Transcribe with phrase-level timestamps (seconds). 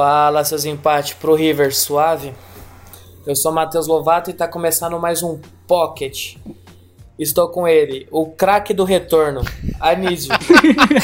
[0.00, 2.32] Fala, seus empates pro River suave.
[3.26, 6.36] Eu sou Matheus Lovato e tá começando mais um Pocket.
[7.18, 9.42] Estou com ele, o craque do retorno,
[9.78, 10.32] Anísio.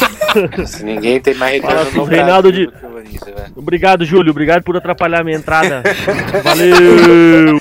[0.66, 3.52] Se ninguém tem mais Fala, retorno no Reinaldo de- Anísio.
[3.54, 4.30] Obrigado, Júlio.
[4.30, 5.82] Obrigado por atrapalhar a minha entrada.
[6.42, 7.60] Valeu!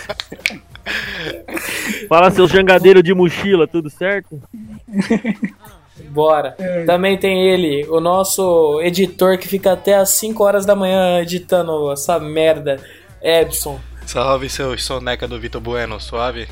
[2.07, 4.41] Fala, seus jangadeiros de mochila, tudo certo?
[6.15, 6.55] Bora.
[6.85, 11.91] Também tem ele, o nosso editor que fica até às 5 horas da manhã editando
[11.91, 12.79] essa merda,
[13.21, 13.77] Ebson.
[14.07, 16.47] Salve seu soneca do Vitor Bueno, suave?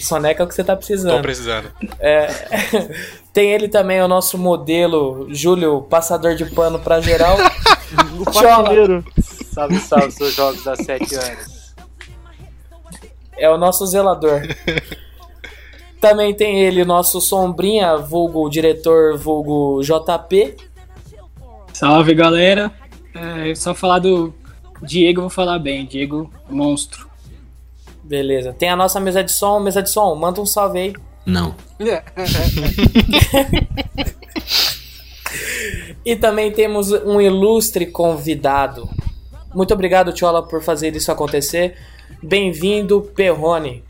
[0.00, 1.22] Soneca é o que você tá Tô precisando.
[1.22, 1.72] precisando.
[1.98, 2.28] É,
[3.34, 7.36] tem ele também, o nosso modelo, Júlio, passador de pano pra geral.
[8.18, 9.04] O faxineiro.
[9.52, 11.74] Salve, salve, seus jogos há 7 anos.
[13.36, 14.40] É o nosso zelador.
[16.02, 20.56] Também tem ele, nosso sombrinha, vulgo diretor, vulgo JP.
[21.72, 22.72] Salve galera.
[23.14, 24.34] É, só falar do
[24.82, 25.86] Diego, eu vou falar bem.
[25.86, 27.08] Diego, monstro.
[28.02, 28.52] Beleza.
[28.52, 30.92] Tem a nossa mesa de som, mesa de som, manda um salve aí.
[31.24, 31.54] Não.
[36.04, 38.90] E também temos um ilustre convidado.
[39.54, 41.76] Muito obrigado, Tiola, por fazer isso acontecer.
[42.20, 43.84] Bem-vindo, Perrone.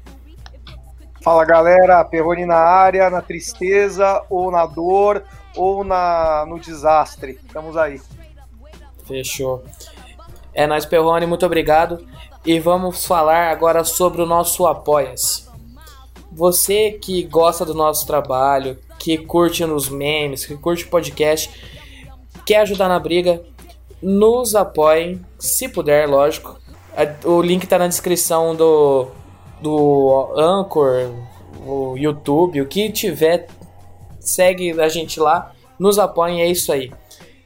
[1.23, 5.23] Fala galera, Perrone na área, na tristeza, ou na dor,
[5.56, 7.39] ou na, no desastre.
[7.47, 8.01] Estamos aí.
[9.06, 9.62] Fechou.
[10.53, 12.05] É nóis, Perrone, muito obrigado.
[12.45, 15.47] E vamos falar agora sobre o nosso Apoia-se.
[16.30, 21.51] Você que gosta do nosso trabalho, que curte nos memes, que curte podcast,
[22.45, 23.42] quer ajudar na briga,
[24.02, 26.58] nos apoiem, se puder, lógico.
[26.97, 29.08] A- O link tá na descrição do,
[29.62, 31.11] do Anchor,
[31.64, 33.46] o YouTube, o que tiver,
[34.18, 36.92] segue a gente lá, nos apoiem, é isso aí.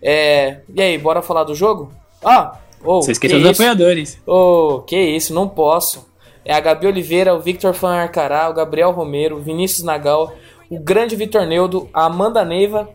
[0.03, 1.93] É, e aí, bora falar do jogo?
[2.25, 3.63] Ah, oh, Vocês que esqueceram dos isso?
[3.63, 4.21] apoiadores.
[4.27, 6.07] Ô, que isso, não posso.
[6.45, 10.33] É a Gabi Oliveira, o Victor Fan Arcará, o Gabriel Romero, o Vinícius Nagal,
[10.71, 12.89] o grande Vitor Neudo, a Amanda Neiva.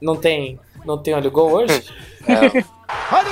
[0.00, 0.58] Não tem.
[0.84, 1.84] Não tem olho gol hoje?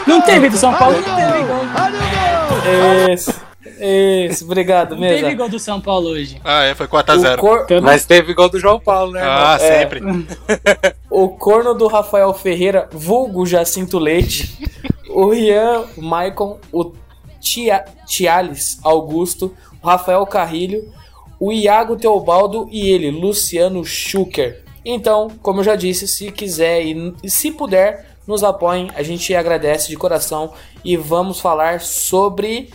[0.06, 3.12] Não teve do São Paulo, não teve gol.
[3.12, 3.37] Isso.
[3.80, 5.36] Isso, obrigado Não teve mesmo.
[5.38, 6.40] gol do São Paulo hoje.
[6.44, 7.38] Ah, é, foi O, 4x0.
[7.38, 9.34] cor- Mas teve gol do João Paulo, né, irmão?
[9.36, 9.78] Ah, É.
[9.80, 10.00] sempre.
[11.10, 14.58] o corno do Rafael Ferreira, vulgo Jacinto Leite,
[15.08, 16.92] o Rian Maicon, o
[17.40, 20.92] Tia, Tiales Augusto, o Rafael Carrilho,
[21.40, 24.62] o Iago Teobaldo e ele, Luciano Schuker.
[24.84, 29.34] Então, como eu já disse, se quiser e e se puder, nos apoiem, a gente
[29.34, 30.52] agradece de coração
[30.84, 32.70] e vamos falar sobre.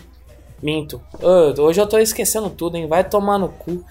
[0.64, 1.02] Minto.
[1.60, 2.88] Hoje eu tô esquecendo tudo, hein?
[2.88, 3.84] Vai tomar no cu.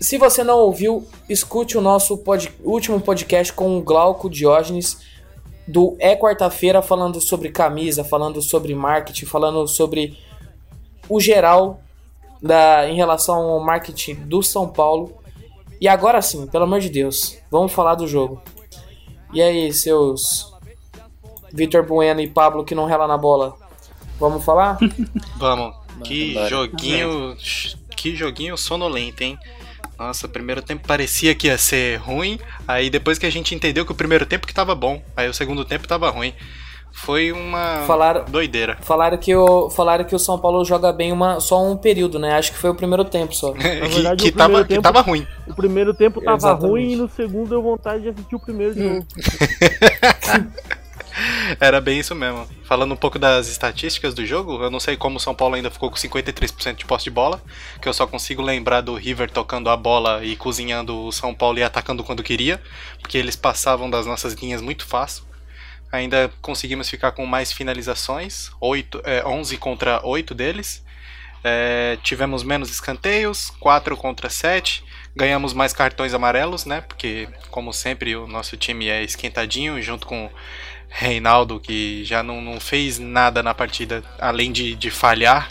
[0.00, 4.98] Se você não ouviu, escute o nosso pod- último podcast com o Glauco Diógenes
[5.68, 10.16] do É Quarta-feira, falando sobre camisa, falando sobre marketing, falando sobre
[11.06, 11.80] o geral
[12.40, 15.12] da, em relação ao marketing do São Paulo.
[15.78, 18.40] E agora sim, pelo amor de Deus, vamos falar do jogo.
[19.34, 20.50] E aí, seus
[21.52, 23.54] Vitor Bueno e Pablo que não rela na bola,
[24.20, 24.78] vamos falar?
[25.36, 25.74] Vamos.
[26.04, 26.48] Que Bora.
[26.48, 27.36] joguinho.
[27.96, 29.38] Que joguinho sonolento, hein?
[29.98, 32.38] Nossa, o primeiro tempo parecia que ia ser ruim.
[32.68, 35.02] Aí depois que a gente entendeu que o primeiro tempo que tava bom.
[35.16, 36.32] Aí o segundo tempo tava ruim.
[36.92, 38.76] Foi uma Falaram- doideira.
[38.80, 42.32] Falaram que, o, falaram que o São Paulo joga bem uma, só um período, né?
[42.34, 43.52] Acho que foi o primeiro tempo só.
[43.54, 45.26] que verdade, que o tava, primeiro que tempo- tava ruim.
[45.46, 46.66] O primeiro tempo tava Exatamente.
[46.70, 49.06] ruim e no segundo deu vontade de assistir o primeiro novo.
[51.60, 52.48] Era bem isso mesmo.
[52.64, 55.70] Falando um pouco das estatísticas do jogo, eu não sei como o São Paulo ainda
[55.70, 57.42] ficou com 53% de posse de bola,
[57.80, 61.58] que eu só consigo lembrar do River tocando a bola e cozinhando o São Paulo
[61.58, 62.60] e atacando quando queria,
[63.00, 65.24] porque eles passavam das nossas linhas muito fácil.
[65.92, 70.84] Ainda conseguimos ficar com mais finalizações, 8, é, 11 contra 8 deles.
[71.42, 74.84] É, tivemos menos escanteios, 4 contra 7.
[75.16, 76.82] Ganhamos mais cartões amarelos, né?
[76.82, 80.30] Porque, como sempre, o nosso time é esquentadinho, junto com
[80.88, 85.50] Reinaldo, que já não, não fez nada na partida além de, de falhar.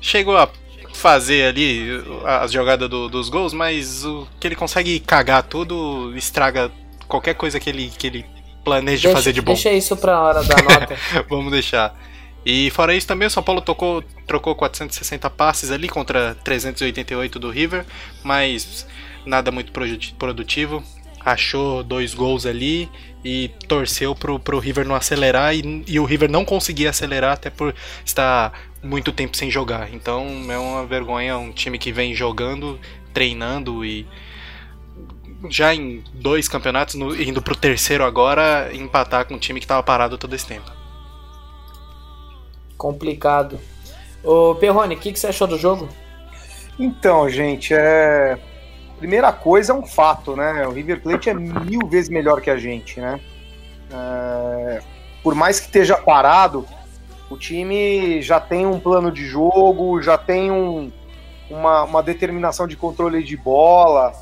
[0.00, 0.48] Chegou a
[0.94, 1.88] fazer ali
[2.24, 6.70] as jogadas do- dos gols, mas o que ele consegue cagar tudo estraga
[7.06, 8.26] qualquer coisa que ele, que ele
[8.64, 9.52] planeje Deixa, fazer de bom.
[9.52, 10.96] deixa isso pra hora da nota.
[11.28, 11.94] Vamos deixar.
[12.44, 17.50] E fora isso também, o São Paulo tocou, trocou 460 passes ali contra 388 do
[17.50, 17.84] River,
[18.22, 18.86] mas
[19.26, 20.82] nada muito produ- produtivo.
[21.22, 22.88] Achou dois gols ali
[23.22, 27.50] e torceu pro, pro River não acelerar e, e o River não conseguia acelerar até
[27.50, 27.74] por
[28.06, 28.52] estar
[28.82, 29.92] muito tempo sem jogar.
[29.92, 32.80] Então é uma vergonha um time que vem jogando,
[33.12, 34.06] treinando e
[35.50, 39.82] já em dois campeonatos, no- indo pro terceiro agora, empatar com um time que tava
[39.82, 40.79] parado todo esse tempo.
[42.80, 43.60] Complicado.
[44.24, 45.86] Ô, Perrone, o que, que você achou do jogo?
[46.78, 48.38] Então, gente, é.
[48.98, 50.66] Primeira coisa é um fato, né?
[50.66, 53.20] O River Plate é mil vezes melhor que a gente, né?
[53.92, 54.80] É,
[55.22, 56.64] Por mais que esteja parado,
[57.28, 60.90] o time já tem um plano de jogo, já tem um-
[61.50, 64.14] uma, uma determinação de controle de bola.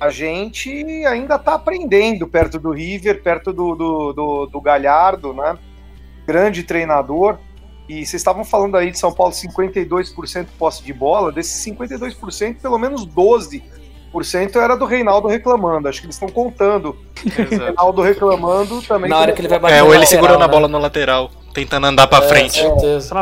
[0.00, 5.56] A gente ainda tá aprendendo perto do River, perto do, do, do, do Galhardo, né?
[6.26, 7.38] Grande treinador.
[7.88, 12.78] E vocês estavam falando aí de São Paulo 52% posse de bola, desses 52%, pelo
[12.78, 13.62] menos 12%
[14.56, 15.88] era do Reinaldo reclamando.
[15.88, 16.96] Acho que eles estão contando.
[17.24, 19.10] O Reinaldo reclamando também.
[19.10, 20.52] Na hora que ele vai bater É, ou ele lateral, segurando a né?
[20.52, 22.60] bola no lateral, tentando andar pra frente.
[22.60, 23.14] Certeza.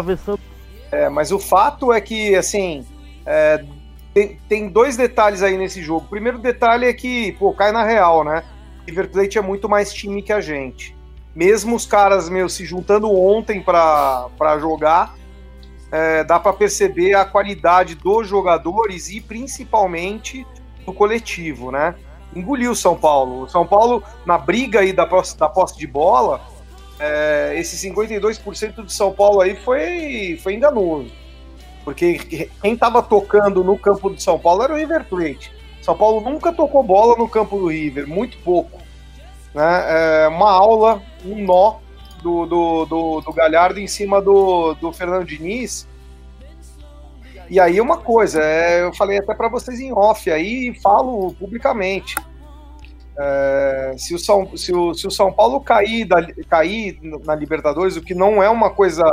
[0.93, 2.85] É, mas o fato é que, assim,
[3.25, 3.65] é,
[4.12, 6.05] tem, tem dois detalhes aí nesse jogo.
[6.05, 8.43] O primeiro detalhe é que, pô, cai na real, né?
[8.87, 10.97] River Plate é muito mais time que a gente.
[11.35, 15.15] Mesmo os caras, meu, se juntando ontem pra jogar,
[15.93, 20.47] é, dá pra perceber a qualidade dos jogadores e principalmente
[20.85, 21.94] do coletivo, né?
[22.35, 23.43] Engoliu o São Paulo.
[23.43, 26.41] O São Paulo, na briga aí da da posse de bola,
[26.99, 31.11] é, esse 52% de São Paulo aí foi, foi enganoso.
[31.85, 35.50] Porque quem estava tocando no campo do São Paulo era o River Plate.
[35.83, 38.79] São Paulo nunca tocou bola no campo do River, muito pouco.
[39.55, 40.25] Né?
[40.25, 41.78] É uma aula, um nó
[42.22, 45.88] do, do, do, do Galhardo em cima do, do Fernando Diniz.
[47.49, 52.14] E aí uma coisa, é, eu falei até para vocês em off aí falo publicamente.
[53.19, 57.96] É, se, o São, se, o, se o São Paulo cair, da, cair na Libertadores,
[57.96, 59.05] o que não é uma coisa.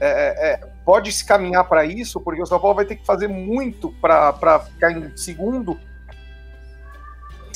[0.00, 3.28] é, é, pode se caminhar para isso, porque o São Paulo vai ter que fazer
[3.28, 5.78] muito para ficar em segundo.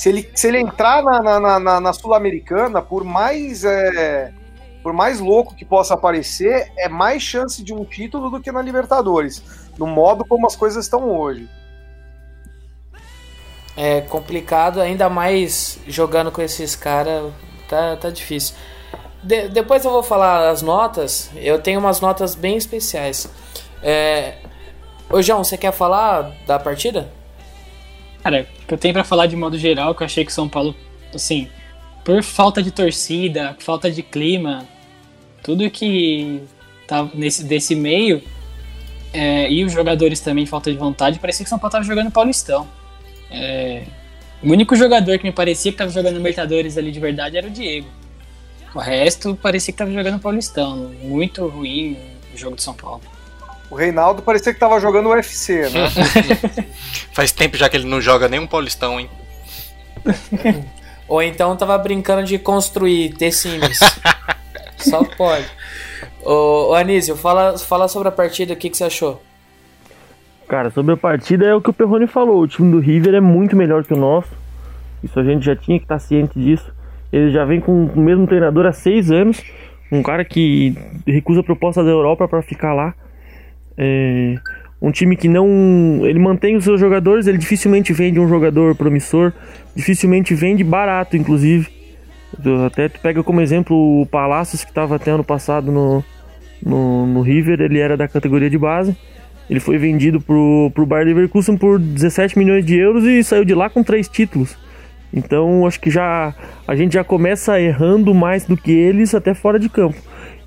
[0.03, 4.33] Se ele, se ele entrar na, na, na, na Sul-Americana, por mais é,
[4.83, 8.61] por mais louco que possa parecer, é mais chance de um título do que na
[8.61, 9.41] Libertadores,
[9.77, 11.47] no modo como as coisas estão hoje.
[13.77, 17.31] É complicado, ainda mais jogando com esses caras,
[17.69, 18.57] tá, tá difícil.
[19.23, 23.29] De- depois eu vou falar as notas, eu tenho umas notas bem especiais.
[23.81, 24.35] É...
[25.09, 27.22] Ô João, você quer falar da partida?
[28.23, 30.47] Cara, o que eu tenho pra falar de modo geral, que eu achei que São
[30.47, 30.73] Paulo,
[31.13, 31.49] assim,
[32.05, 34.65] por falta de torcida, falta de clima,
[35.43, 36.41] tudo que
[36.87, 38.23] tá nesse desse meio,
[39.11, 42.67] é, e os jogadores também, falta de vontade, parecia que São Paulo tava jogando Paulistão.
[43.29, 43.83] É,
[44.41, 47.49] o único jogador que me parecia que tava jogando Libertadores ali de verdade era o
[47.49, 47.87] Diego.
[48.73, 50.91] O resto parecia que tava jogando Paulistão.
[51.01, 51.97] Muito ruim
[52.33, 53.01] o jogo do São Paulo.
[53.73, 55.89] O Reinaldo parecia que estava jogando UFC, né?
[57.11, 59.09] Faz tempo já que ele não joga nem um Paulistão, hein?
[61.09, 63.79] Ou então tava brincando de construir The Sims.
[64.77, 65.47] Só pode.
[66.23, 69.23] Ô, ô Anísio, fala, fala sobre a partida, o que, que você achou?
[70.47, 72.41] Cara, sobre a partida é o que o Perrone falou.
[72.41, 74.29] O time do River é muito melhor que o nosso.
[75.03, 76.71] Isso a gente já tinha que estar ciente disso.
[77.11, 79.41] Ele já vem com o mesmo treinador há seis anos.
[79.91, 82.93] Um cara que recusa a proposta da Europa para ficar lá.
[83.77, 84.35] É
[84.83, 86.01] um time que não.
[86.03, 89.31] Ele mantém os seus jogadores, ele dificilmente vende um jogador promissor.
[89.73, 91.69] Dificilmente vende barato, inclusive.
[92.67, 96.03] Até tu pega como exemplo o Palácios, que estava até ano passado no,
[96.61, 97.61] no, no River.
[97.61, 98.95] Ele era da categoria de base.
[99.49, 103.53] Ele foi vendido pro, pro Bayer Leverkusen por 17 milhões de euros e saiu de
[103.53, 104.57] lá com três títulos.
[105.13, 106.33] Então acho que já
[106.67, 109.97] a gente já começa errando mais do que eles até fora de campo.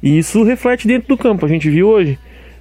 [0.02, 1.46] E isso reflete dentro do campo.
[1.46, 2.18] A gente viu hoje,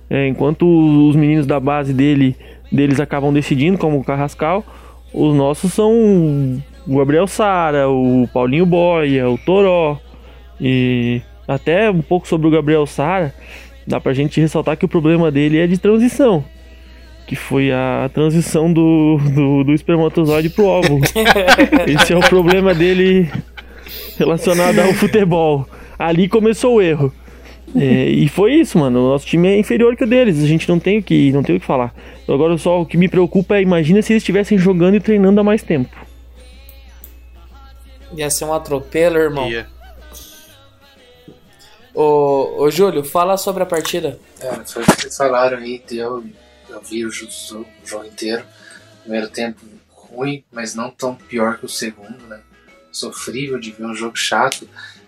[0.09, 0.65] é, enquanto
[1.09, 2.35] os meninos da base dele
[2.71, 4.63] deles acabam decidindo, como o Carrascal,
[5.13, 5.91] os nossos são
[6.87, 9.97] o Gabriel Sara, o Paulinho Boia, o Toró
[10.59, 13.33] e até um pouco sobre o Gabriel Sara.
[13.87, 16.43] Dá pra gente ressaltar que o problema dele é de transição.
[17.27, 21.01] Que foi a transição do, do, do espermatozoide pro óvulo.
[21.87, 23.29] Esse é o problema dele
[24.17, 25.67] relacionado ao futebol.
[25.97, 27.13] Ali começou o erro.
[27.75, 28.99] É, e foi isso, mano.
[28.99, 30.41] O nosso time é inferior que o deles.
[30.41, 31.93] A gente não tem o que, não tem o que falar.
[32.27, 35.43] Agora só o que me preocupa é imagina se eles estivessem jogando e treinando há
[35.43, 35.95] mais tempo.
[38.15, 39.49] Ia ser um atropelo, irmão.
[39.49, 39.67] Ia.
[41.93, 44.19] Ô, ô Júlio, fala sobre a partida.
[44.39, 46.23] É, foi o que vocês falaram aí, eu,
[46.69, 47.65] eu vi o jogo
[48.05, 48.43] inteiro.
[49.01, 52.39] Primeiro tempo ruim, mas não tão pior que o segundo, né?
[52.91, 54.67] Sofrível de ver um jogo chato.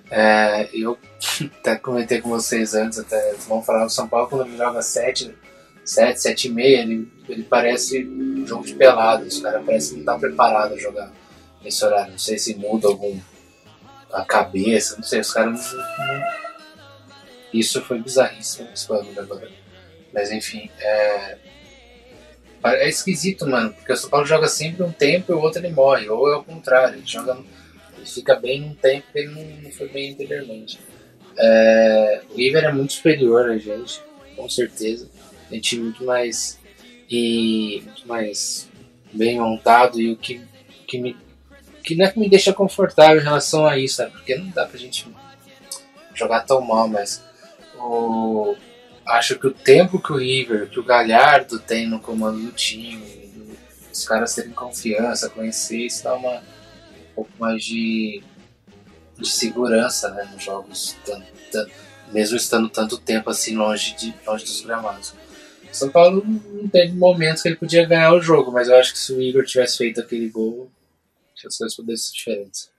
[0.09, 0.97] É, eu
[1.59, 5.35] até comentei com vocês antes, até vamos falar do São Paulo quando ele joga 7,
[5.83, 8.07] 7, 7 e meia, ele, ele parece
[8.45, 9.25] jogo de pelado.
[9.25, 11.11] Os caras parecem que não tá preparado a jogar
[11.63, 12.11] nesse horário.
[12.11, 13.19] Não sei se muda algum
[14.11, 16.23] a cabeça, não sei, os caras não- não,
[17.53, 19.49] isso foi bizarríssimo esse bagulho agora.
[20.13, 21.37] Mas enfim, é.
[22.63, 25.73] É esquisito, mano, porque o São Paulo joga sempre um tempo e o outro ele
[25.73, 27.37] morre, ou é o contrário, ele joga.
[28.13, 30.79] Fica bem num tempo que ele não, não foi bem anteriormente.
[31.37, 34.01] É, o River é muito superior a gente,
[34.35, 35.09] com certeza.
[35.49, 36.59] Tem time muito mais.
[37.09, 38.67] e muito mais
[39.13, 40.41] bem montado e o que,
[40.87, 41.15] que me.
[41.83, 44.09] que não é que me deixa confortável em relação a isso, né?
[44.09, 45.07] Porque não dá pra gente
[46.13, 47.23] jogar tão mal, mas
[47.75, 48.55] o,
[49.05, 53.27] acho que o tempo que o River, que o Galhardo tem no comando do time,
[53.91, 56.56] os caras terem confiança, conhecer, isso dá uma, um
[57.17, 58.21] pouco mais de,
[59.17, 61.67] de segurança né, nos jogos, tan- tan-
[62.11, 65.13] mesmo estando tanto tempo assim longe, de, longe dos gramados.
[65.71, 68.99] São Paulo não teve momentos que ele podia ganhar o jogo, mas eu acho que
[68.99, 70.71] se o Igor tivesse feito aquele gol,
[71.45, 72.69] as coisas poderiam ser diferentes.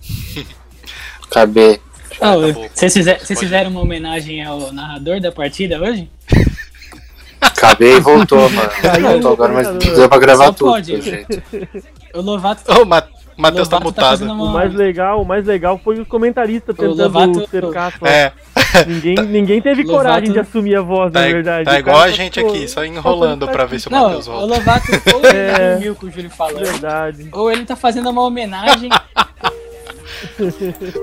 [1.30, 1.80] Caber.
[2.20, 2.68] Acabou.
[2.74, 3.36] vocês fizer- Pode.
[3.36, 6.08] fizeram uma homenagem ao narrador da partida hoje?
[7.40, 8.70] Acabei e voltou, mano.
[9.00, 11.00] Voltou agora, mas deu pra gravar Só tudo, pode.
[11.00, 11.42] jeito.
[12.14, 12.62] O Lovato.
[12.70, 13.02] Ô, Ma
[13.36, 14.10] Matheus tá Lovato mutado.
[14.10, 17.92] fazendo uma- O mais legal, o mais legal foi os comentaristas O tentando Lovato- cercar
[17.98, 18.04] só.
[18.06, 18.32] É,
[18.86, 21.64] Ninguém, ninguém teve Lovato- coragem de assumir a voz, tá, na verdade.
[21.64, 24.32] tá O igual a gente ficou- aqui, só enrolando pra ver se o Matheus o
[24.32, 24.46] volta.
[24.46, 25.70] Lovato ou ele É.
[25.72, 27.28] dormiu com o Júlio falando, Verdade.
[27.32, 28.90] ou ele tá fazendo uma homenagem.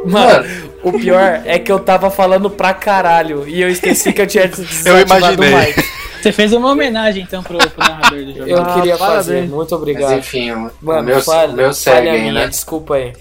[0.06, 0.46] Mano,
[0.84, 4.48] o pior é que eu tava falando pra caralho e eu esqueci que eu tinha
[4.50, 5.54] desativado imaginei.
[5.54, 5.98] o mic.
[6.22, 8.50] Você fez uma homenagem então pro, pro narrador do jogo.
[8.50, 9.18] Eu Ah, queria parabéns.
[9.26, 10.18] fazer, muito Mas obrigado.
[10.18, 12.48] enfim, o- Mano, meu, falha, meu segue aí, né?
[12.48, 13.14] desculpa aí.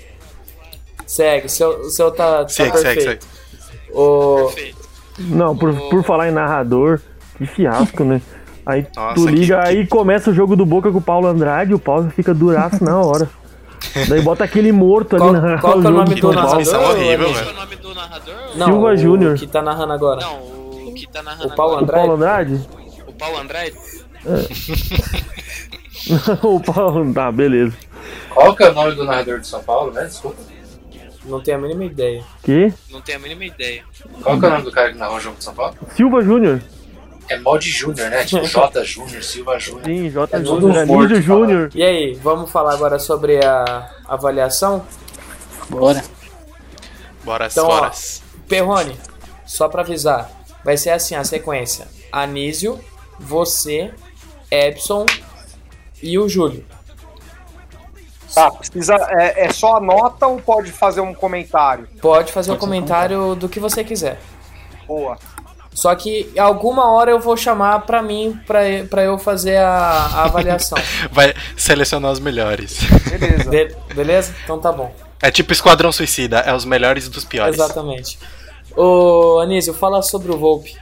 [1.06, 3.26] Segue, o seu, o seu tá, tá Segue, segue, perfeito.
[3.92, 4.50] O...
[5.18, 7.00] Não, por, por falar em narrador,
[7.38, 8.20] que fiasco, né?
[8.64, 11.72] Aí Nossa, tu liga, que- aí começa o jogo do Boca com o Paulo Andrade,
[11.74, 13.28] o Paulo fica duraço na hora.
[14.08, 16.54] Daí bota aquele morto Qual- ali na qual que é o nome do narrador?
[16.54, 16.78] Anísio?
[17.18, 17.50] velho.
[17.50, 18.34] o nome do narrador?
[18.56, 19.34] Não, Silva o Júnior.
[19.38, 20.20] que tá narrando agora.
[20.20, 20.38] Não,
[20.88, 21.84] o que tá narrando O Paulo agora.
[21.84, 22.60] O Paulo Andrade?
[23.06, 23.76] O Paulo Andrade?
[26.42, 27.14] o Paulo.
[27.14, 27.76] Tá, beleza.
[28.30, 30.04] Qual que é o nome do narrador de São Paulo, né?
[30.04, 30.36] Desculpa.
[31.24, 32.22] Não tenho a mínima ideia.
[32.42, 32.72] Que?
[32.90, 33.82] Não tenho a mínima ideia.
[34.22, 35.74] Qual que é o nome do cara que narrou o jogo de São Paulo?
[35.94, 36.60] Silva Júnior.
[37.28, 38.24] É Mod Júnior, né?
[38.24, 39.84] Tipo J Júnior, Silva Júnior.
[39.84, 40.36] Sim, J.
[40.36, 41.22] É Júnior, Anísio.
[41.22, 41.70] Júnior.
[41.74, 44.86] E aí, vamos falar agora sobre a avaliação?
[45.68, 46.02] Bora.
[47.24, 47.80] Bora, Então, ó.
[47.80, 47.92] bora.
[48.48, 48.96] Perrone,
[49.44, 50.30] só pra avisar,
[50.64, 52.78] vai ser assim a sequência: Anísio,
[53.18, 53.92] você,
[54.50, 55.04] Epson
[56.00, 56.64] e o Júlio.
[58.32, 58.94] Tá, precisa.
[59.18, 61.88] É, é só a nota ou pode fazer um comentário?
[62.00, 64.20] Pode fazer o comentário do que você quiser.
[64.86, 65.18] Boa.
[65.76, 70.24] Só que alguma hora eu vou chamar pra mim, pra, pra eu fazer a, a
[70.24, 70.78] avaliação.
[71.12, 72.78] Vai selecionar os melhores.
[73.10, 73.50] Beleza.
[73.50, 74.34] Be- beleza?
[74.42, 74.90] Então tá bom.
[75.20, 77.56] É tipo Esquadrão Suicida, é os melhores dos piores.
[77.56, 78.18] Exatamente.
[78.74, 80.74] Ô, Anísio, fala sobre o Volpe.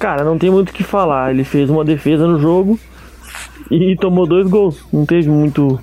[0.00, 1.30] Cara, não tem muito o que falar.
[1.30, 2.80] Ele fez uma defesa no jogo
[3.70, 4.78] e tomou dois gols.
[4.92, 5.78] Não teve muito,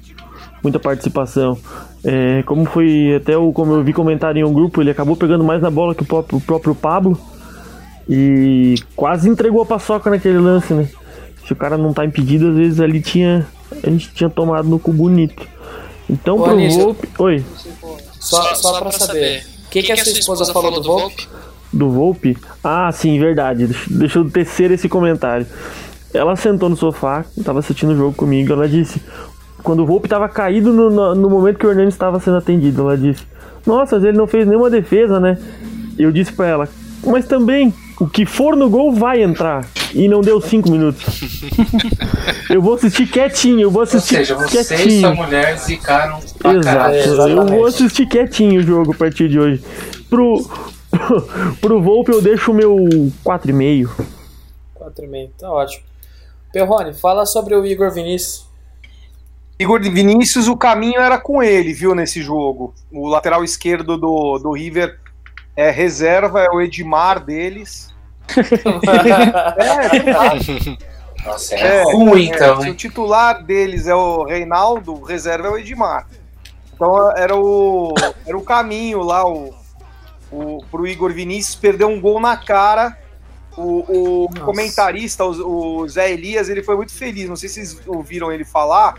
[0.62, 1.58] muita participação.
[2.04, 5.44] É, como foi até o, como eu vi comentário em um grupo, ele acabou pegando
[5.44, 7.18] mais na bola que o próprio, o próprio Pablo
[8.10, 10.90] e quase entregou a paçoca naquele lance, né?
[11.46, 13.48] Se o cara não tá impedido, às vezes ali tinha
[13.84, 15.48] a gente tinha tomado no cu bonito.
[16.10, 16.82] Então Ô, pro Anísio.
[16.82, 17.46] Volpe, oi,
[18.20, 19.44] Só, só, pra saber.
[19.68, 21.28] O que, que, a sua esposa falou do Volpe?
[21.72, 22.36] do Volpe.
[22.64, 23.68] Ah, sim, verdade.
[23.88, 25.46] Deixa- eu tecer esse comentário.
[26.12, 28.52] Ela sentou no sofá, tava assistindo o jogo comigo.
[28.52, 29.00] Ela disse:
[29.62, 32.82] quando o Volpe tava caído no, no, no momento que o Hernani estava sendo atendido,
[32.82, 33.24] ela disse:
[33.66, 35.38] Nossa, mas ele não fez nenhuma defesa, né?
[35.98, 36.70] Eu disse pra ela:
[37.06, 39.68] Mas também, o que for no gol vai entrar.
[39.94, 41.04] E não deu cinco minutos.
[42.50, 45.02] eu vou assistir quietinho, eu vou Ou assistir seja, vocês e quietinho.
[45.02, 46.66] sua mulher zicaram pra Exato.
[46.66, 46.96] caralho.
[46.96, 47.50] É, Eu exatamente.
[47.52, 49.64] vou assistir quietinho o jogo a partir de hoje.
[50.10, 50.48] Pro,
[51.60, 52.76] pro Volpe eu deixo o meu
[53.26, 53.90] 4,5.
[54.80, 55.84] 4,5, tá ótimo.
[56.54, 58.48] Perrone, fala sobre o Igor Vinícius.
[59.60, 62.74] Igor Vinícius, o caminho era com ele, viu, nesse jogo.
[62.92, 64.98] O lateral esquerdo do, do River
[65.60, 67.94] É, reserva é o Edmar deles.
[69.58, 70.78] é, é verdade.
[71.26, 72.72] Nossa, é, ruim então, se hein?
[72.72, 76.08] o titular deles é o Reinaldo, o reserva é o Edmar.
[76.74, 77.94] Então era o,
[78.26, 79.54] era o caminho lá, o,
[80.32, 82.98] o, pro Igor Vinícius perder um gol na cara.
[83.58, 87.28] O, o comentarista, o, o Zé Elias, ele foi muito feliz.
[87.28, 88.96] Não sei se vocês ouviram ele falar.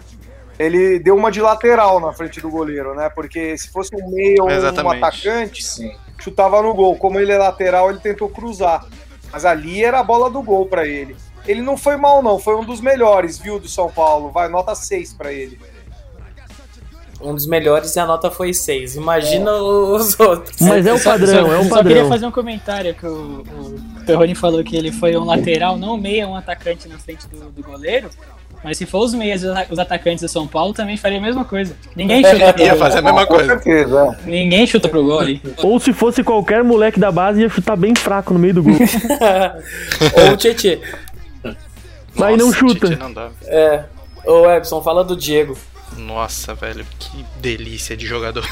[0.58, 3.08] Ele deu uma de lateral na frente do goleiro, né?
[3.08, 5.96] Porque se fosse um meio ou um atacante, Sim.
[6.20, 6.96] Chutava no gol.
[6.96, 8.86] Como ele é lateral, ele tentou cruzar.
[9.32, 11.16] Mas ali era a bola do gol pra ele.
[11.46, 12.38] Ele não foi mal, não.
[12.38, 14.30] Foi um dos melhores, viu, do São Paulo.
[14.30, 15.58] Vai, nota 6 pra ele.
[17.22, 18.96] Um dos melhores e a nota foi 6.
[18.96, 20.56] Imagina os outros.
[20.60, 22.08] Mas é o padrão, só, é um Só queria padrão.
[22.08, 25.96] fazer um comentário que o, o Perrone falou que ele foi um lateral, não um
[25.98, 28.08] meia, um atacante na frente do, do goleiro.
[28.62, 31.20] Mas se for os meias os ata- os atacantes do São Paulo, também faria a
[31.20, 31.74] mesma coisa.
[31.96, 32.78] Ninguém chuta pro Ia gol.
[32.78, 33.54] fazer a mesma coisa.
[33.54, 34.28] é.
[34.28, 35.42] Ninguém chuta pro gol ali.
[35.62, 38.74] Ou se fosse qualquer moleque da base, ia chutar bem fraco no meio do gol.
[40.26, 40.80] Ou o Tietê.
[42.14, 42.88] Mas não chuta.
[42.88, 43.28] Tite não dá.
[43.46, 43.84] É.
[44.26, 45.56] Ô Ebson, fala do Diego.
[45.96, 48.46] Nossa, velho, que delícia de jogador.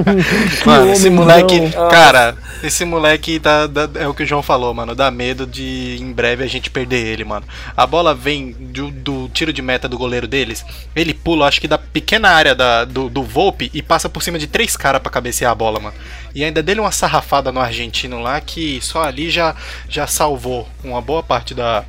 [0.66, 1.88] Mano, esse moleque, bom.
[1.88, 4.94] cara, esse moleque dá, dá- é o que o João falou, mano.
[4.94, 7.46] Dá medo de em breve a gente perder ele, mano.
[7.76, 10.64] A bola vem do, do tiro de meta do goleiro deles.
[10.94, 14.38] Ele pula, acho que da pequena área da, do, do Volpe e passa por cima
[14.38, 15.96] de três caras pra cabecear a bola, mano.
[16.34, 19.54] E ainda dele uma sarrafada no argentino lá que só ali já,
[19.88, 21.84] já salvou uma boa parte da,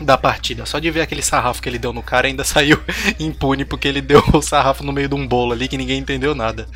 [0.00, 0.66] da partida.
[0.66, 2.78] Só de ver aquele sarrafo que ele deu no cara, ainda saiu
[3.18, 6.34] impune porque ele deu o sarrafo no meio de um bolo ali que ninguém entendeu
[6.34, 6.68] nada.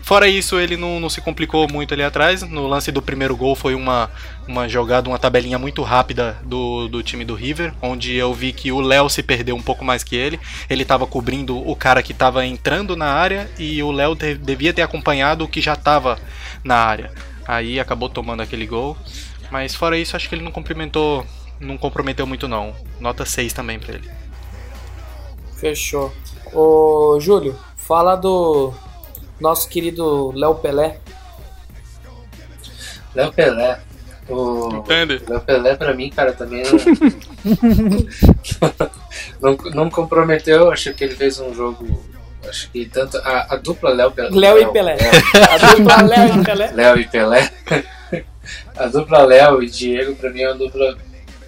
[0.00, 2.42] Fora isso, ele não, não se complicou muito ali atrás.
[2.42, 4.10] No lance do primeiro gol foi uma,
[4.46, 8.72] uma jogada, uma tabelinha muito rápida do, do time do River, onde eu vi que
[8.72, 10.40] o Léo se perdeu um pouco mais que ele.
[10.70, 14.82] Ele estava cobrindo o cara que estava entrando na área e o Léo devia ter
[14.82, 16.18] acompanhado o que já estava
[16.64, 17.12] na área.
[17.46, 18.96] Aí acabou tomando aquele gol.
[19.50, 21.26] Mas fora isso, acho que ele não cumprimentou,
[21.60, 22.74] não comprometeu muito não.
[23.00, 24.10] Nota 6 também pra ele.
[25.56, 26.12] Fechou.
[26.52, 28.72] Ô, Júlio, fala do
[29.40, 30.98] nosso querido Léo Pelé.
[33.14, 33.80] Léo Pelé.
[34.28, 35.22] O Entende?
[35.26, 36.62] Léo Pelé, pra mim, cara, também
[39.40, 40.70] não, não, não comprometeu.
[40.70, 42.04] Acho que ele fez um jogo.
[42.46, 43.16] Acho que tanto.
[43.18, 44.30] A, a dupla Léo Pelé.
[44.30, 44.96] Léo e Pelé.
[45.50, 46.70] A dupla Léo e Pelé.
[46.72, 47.50] Léo e Pelé.
[48.76, 50.96] A dupla Léo e Diego, pra mim, é uma dupla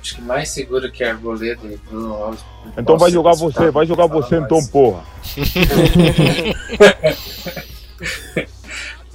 [0.00, 2.40] acho que mais segura que a goleiro e Bruno Alves.
[2.76, 4.52] Então vai jogar você vai jogar você mais.
[4.52, 5.04] então, porra.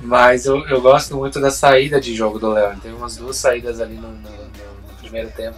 [0.01, 2.79] Mas eu, eu gosto muito da saída de jogo do Léo.
[2.79, 5.57] Tem umas duas saídas ali no, no- no- no primeiro tempo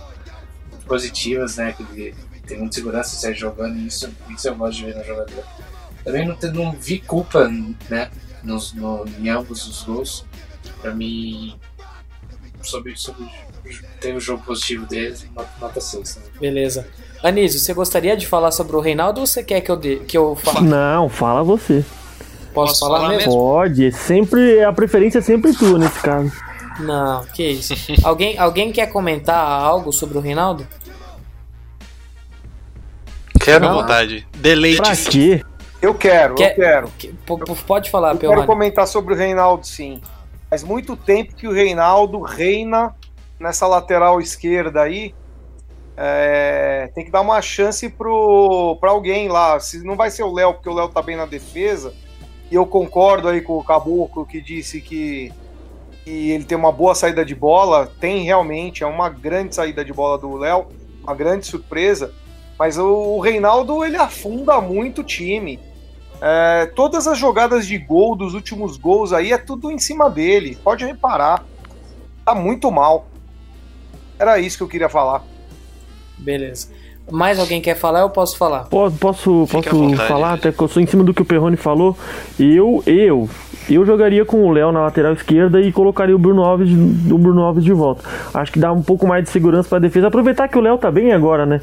[0.71, 1.73] muito positivas, né?
[1.73, 5.03] Que ele tem muita segurança sai jogando e isso, isso eu gosto de ver no
[5.03, 5.43] jogador.
[6.03, 7.49] Também não, não vi culpa,
[7.89, 8.09] né?
[8.43, 10.25] Nos, no, em ambos os gols.
[10.81, 11.57] Pra mim,
[12.61, 13.27] sobre, sobre
[13.99, 16.29] ter o jogo positivo deles, nota- nota 6 também.
[16.39, 16.87] Beleza.
[17.23, 20.17] Anísio, você gostaria de falar sobre o Reinaldo ou você quer que eu, dê, que
[20.17, 20.67] eu fale?
[20.67, 21.83] Não, fala você.
[22.53, 23.31] Posso, Posso falar, falar mesmo?
[23.31, 26.31] Pode, é sempre a preferência é sempre tua nesse caso.
[26.79, 27.73] Não, que isso.
[28.03, 30.65] alguém, alguém quer comentar algo sobre o Reinaldo?
[33.39, 33.73] Fica à Não.
[33.75, 34.27] vontade.
[34.31, 35.09] Pra Deleite-se.
[35.09, 35.41] quê?
[35.81, 36.87] Eu quero, Quer- eu quero.
[36.97, 38.47] Que- p- p- pode falar, Eu quero Pelmani.
[38.47, 40.01] comentar sobre o Reinaldo, sim.
[40.49, 42.95] Faz muito tempo que o Reinaldo reina
[43.39, 45.13] nessa lateral esquerda aí.
[45.99, 49.59] É, tem que dar uma chance pro, pra alguém lá.
[49.59, 51.93] Se não vai ser o Léo, porque o Léo tá bem na defesa.
[52.51, 55.33] E eu concordo aí com o Caboclo que disse que,
[56.05, 57.91] que ele tem uma boa saída de bola.
[57.99, 60.67] Tem realmente, é uma grande saída de bola do Léo,
[61.03, 62.13] uma grande surpresa.
[62.59, 65.59] Mas o, o Reinaldo ele afunda muito o time.
[66.21, 70.57] É, todas as jogadas de gol dos últimos gols aí é tudo em cima dele.
[70.63, 71.43] Pode reparar.
[72.23, 73.07] Tá muito mal.
[74.19, 75.23] Era isso que eu queria falar.
[76.17, 76.67] Beleza.
[77.09, 78.01] Mais alguém quer falar?
[78.01, 78.65] Eu posso falar.
[78.65, 81.55] Po- Posso, posso vontade, falar, até que eu sou em cima do que o Perrone
[81.55, 81.95] falou.
[82.37, 83.29] Eu, eu,
[83.69, 87.43] eu jogaria com o Léo na lateral esquerda e colocaria o Bruno Alves, o Bruno
[87.43, 88.03] Alves de volta.
[88.33, 90.07] Acho que dá um pouco mais de segurança pra defesa.
[90.07, 91.61] Aproveitar que o Léo tá bem agora, né?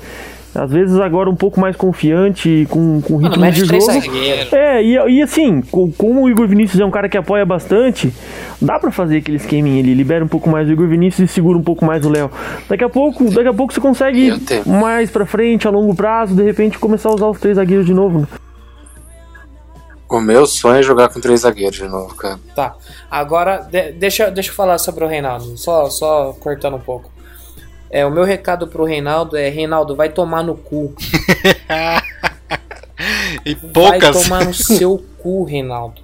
[0.55, 4.01] Às vezes agora um pouco mais confiante, com, com Mano, ritmo mete de três jogo.
[4.01, 4.53] zagueiros.
[4.53, 8.12] É, e, e assim, co- como o Igor Vinícius é um cara que apoia bastante,
[8.62, 11.59] dá pra fazer aquele esqueminha ali, libera um pouco mais o Igor Vinícius e segura
[11.59, 12.31] um pouco mais o Léo.
[12.69, 14.33] Daqui a pouco, daqui a pouco você consegue
[14.64, 17.93] mais pra frente, a longo prazo, de repente começar a usar os três zagueiros de
[17.95, 18.21] novo.
[18.21, 18.27] né?
[20.09, 22.38] O meu sonho é jogar com três zagueiros de novo, cara.
[22.55, 22.75] Tá.
[23.11, 25.57] Agora, de- deixa, deixa eu falar sobre o Reinaldo.
[25.57, 27.11] Só, só cortando um pouco.
[27.95, 30.93] É, o meu recado pro Reinaldo é: Reinaldo, vai tomar no cu.
[33.45, 34.23] E Vai poucas.
[34.23, 36.01] tomar no seu cu, Reinaldo.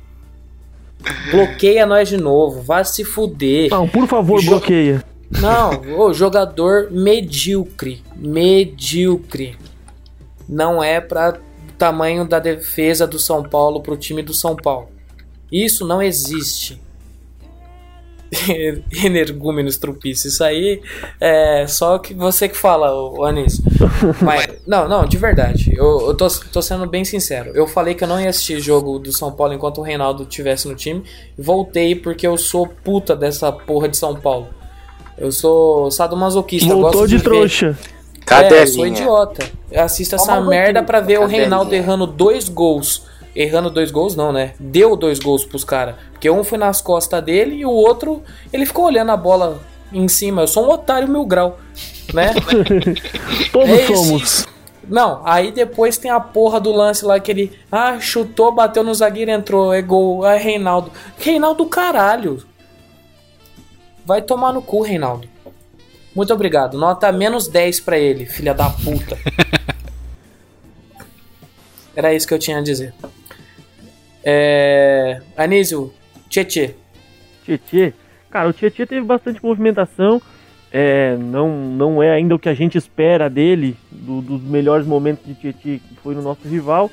[1.30, 2.60] Bloqueia nós de novo.
[2.62, 3.70] Vai se fuder.
[3.70, 5.04] Não, por favor, Jo- bloqueia.
[5.40, 8.02] Não, ô, jogador medíocre.
[8.16, 9.56] Medíocre.
[10.48, 11.38] Não é para
[11.78, 14.88] tamanho da defesa do São Paulo pro time do São Paulo.
[15.50, 16.80] Isso não existe.
[19.04, 20.28] Energúmenos trupice.
[20.28, 20.80] Isso aí
[21.20, 23.60] é só que você que fala, ô Anis.
[24.22, 25.72] Mas, não, não, de verdade.
[25.76, 27.50] Eu, eu tô, tô sendo bem sincero.
[27.54, 30.68] Eu falei que eu não ia assistir jogo do São Paulo enquanto o Reinaldo estivesse
[30.68, 31.02] no time.
[31.38, 34.48] Voltei porque eu sou puta dessa porra de São Paulo.
[35.18, 36.68] Eu sou sadomasoquista.
[36.70, 37.78] eu Voltou gosto de ver- trouxa.
[38.30, 39.44] é, eu sou idiota.
[39.70, 41.40] Eu assisto essa Toma merda bandido, pra ver o cadelinha.
[41.42, 43.02] Reinaldo errando dois gols.
[43.34, 44.54] Errando dois gols, não, né?
[44.58, 45.94] Deu dois gols pros caras.
[46.12, 49.60] Porque um foi nas costas dele e o outro, ele ficou olhando a bola
[49.92, 50.42] em cima.
[50.42, 51.58] Eu sou um otário mil grau,
[52.12, 52.34] né?
[53.52, 54.46] Todos É somos.
[54.88, 57.58] Não, aí depois tem a porra do lance lá que ele.
[57.70, 60.24] Ah, chutou, bateu no zagueiro, entrou, é gol.
[60.24, 60.90] Ah, Reinaldo.
[61.16, 62.44] Reinaldo, caralho.
[64.04, 65.28] Vai tomar no cu, Reinaldo.
[66.14, 66.76] Muito obrigado.
[66.76, 69.16] Nota menos 10 pra ele, filha da puta.
[71.94, 72.92] Era isso que eu tinha a dizer.
[74.24, 75.20] É.
[75.36, 75.92] Anísio,
[76.28, 76.74] Tietê.
[77.44, 77.92] Tietê.
[78.30, 80.20] Cara, o Tietê teve bastante movimentação.
[80.72, 85.26] É, não, não é ainda o que a gente espera dele, do- dos melhores momentos
[85.26, 86.90] de Tietê que foi no nosso rival.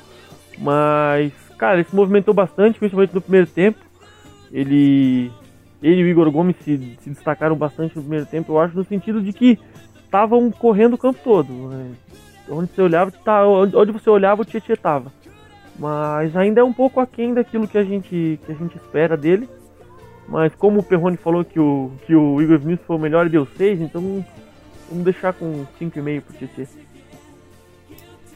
[0.58, 3.78] Mas, cara, ele se movimentou bastante, principalmente no primeiro tempo.
[4.52, 5.32] Ele,
[5.84, 8.84] ele e o Igor Gomes se, se destacaram bastante no primeiro tempo, eu acho, no
[8.84, 9.60] sentido de que
[10.04, 11.52] estavam correndo o campo todo.
[11.68, 11.92] né?
[12.50, 15.12] Onde você olhava, tá, onde você olhava, o Tietê tava.
[15.78, 19.48] Mas ainda é um pouco aquém daquilo que a gente, que a gente espera dele.
[20.28, 23.30] Mas como o Perrone falou que o, que o Igor Vinícius foi o melhor e
[23.30, 24.26] deu 6, então
[24.90, 26.68] vamos deixar com 5,5 pro Tietê.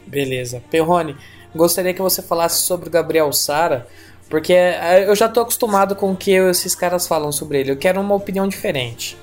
[0.06, 0.62] Beleza.
[0.70, 1.16] Perrone,
[1.54, 3.86] gostaria que você falasse sobre o Gabriel Sara,
[4.30, 7.72] porque eh, eu já tô acostumado com o que esses caras falam sobre ele.
[7.72, 9.16] Eu quero uma opinião diferente.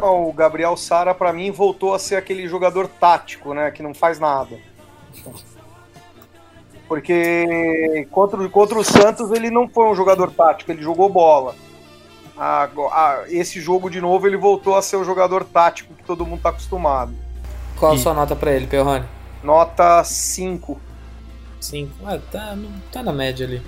[0.00, 3.70] O Gabriel Sara, pra mim, voltou a ser aquele jogador tático, né?
[3.70, 4.56] Que não faz nada.
[6.88, 11.54] Porque contra, o- contra o Santos ele não foi um jogador tático, ele jogou bola.
[12.36, 16.24] Ago- a- esse jogo de novo ele voltou a ser o jogador tático que todo
[16.24, 17.12] mundo tá acostumado.
[17.78, 19.04] Qual a E- sua nota pra ele, Perrone?
[19.42, 20.80] Nota 5.
[21.60, 21.92] 5.
[22.06, 22.56] Ah, tá,
[22.90, 23.62] tá na média ali.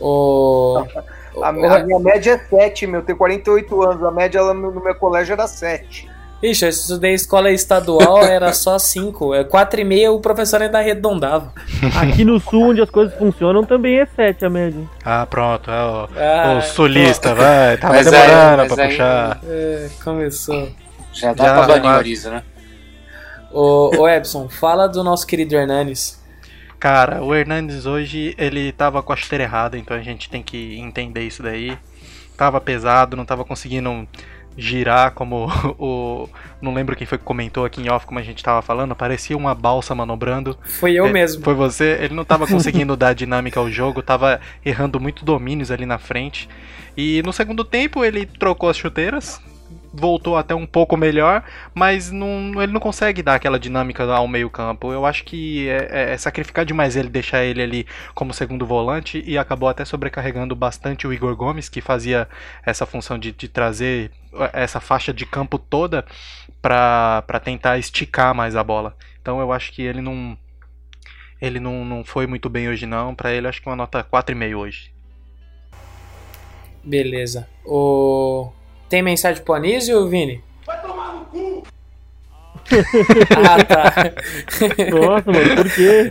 [0.00, 0.82] O...
[1.36, 3.00] A, o- a minha média é 7, meu.
[3.00, 4.02] Eu tenho 48 anos.
[4.02, 6.08] A média no meu colégio era 7.
[6.50, 9.34] Ixi, eu estudei escola estadual, era só 5.
[9.34, 11.52] É 4,5 o professor ainda arredondava.
[12.00, 14.82] Aqui no sul, onde as coisas funcionam, também é 7 a média.
[15.04, 15.70] Ah, pronto.
[15.70, 17.76] É o, Ah, o sulista, vai.
[17.78, 19.40] Tava Mas aí- demorando mas pra aí- puxar.
[19.48, 20.68] É, começou.
[21.12, 22.42] Já dá Já, pra banir o mas- né?
[23.52, 26.20] Ô, ô Epson, fala do nosso querido Hernanes.
[26.78, 30.78] Cara, o Hernandes hoje ele tava com a chuteira errada, então a gente tem que
[30.78, 31.76] entender isso daí.
[32.36, 34.06] Tava pesado, não tava conseguindo
[34.56, 35.46] girar como
[35.78, 36.28] o.
[36.60, 39.36] Não lembro quem foi que comentou aqui em off, como a gente tava falando, parecia
[39.36, 40.58] uma balsa manobrando.
[40.64, 41.42] Foi eu É, mesmo.
[41.44, 45.84] Foi você, ele não tava conseguindo dar dinâmica ao jogo, tava errando muito domínios ali
[45.84, 46.48] na frente.
[46.96, 49.40] E no segundo tempo ele trocou as chuteiras,
[49.96, 51.42] voltou até um pouco melhor,
[51.74, 54.92] mas não, ele não consegue dar aquela dinâmica ao meio-campo.
[54.92, 59.22] Eu acho que é, é- é sacrificar demais ele deixar ele ali como segundo volante
[59.26, 62.28] e acabou até sobrecarregando bastante o Igor Gomes, que fazia
[62.64, 64.10] essa função de, de trazer
[64.52, 66.04] essa faixa de campo toda
[66.60, 68.96] para tentar esticar mais a bola.
[69.20, 70.36] Então eu acho que ele não
[71.40, 73.14] ele não, não foi muito bem hoje não.
[73.14, 74.90] Pra ele acho que uma nota 4,5 hoje.
[76.84, 77.48] Beleza.
[77.64, 78.50] O...
[78.88, 80.42] Tem mensagem pro Anísio, Vini?
[83.46, 83.92] ah, tá.
[84.90, 86.10] Nossa, mano, por quê?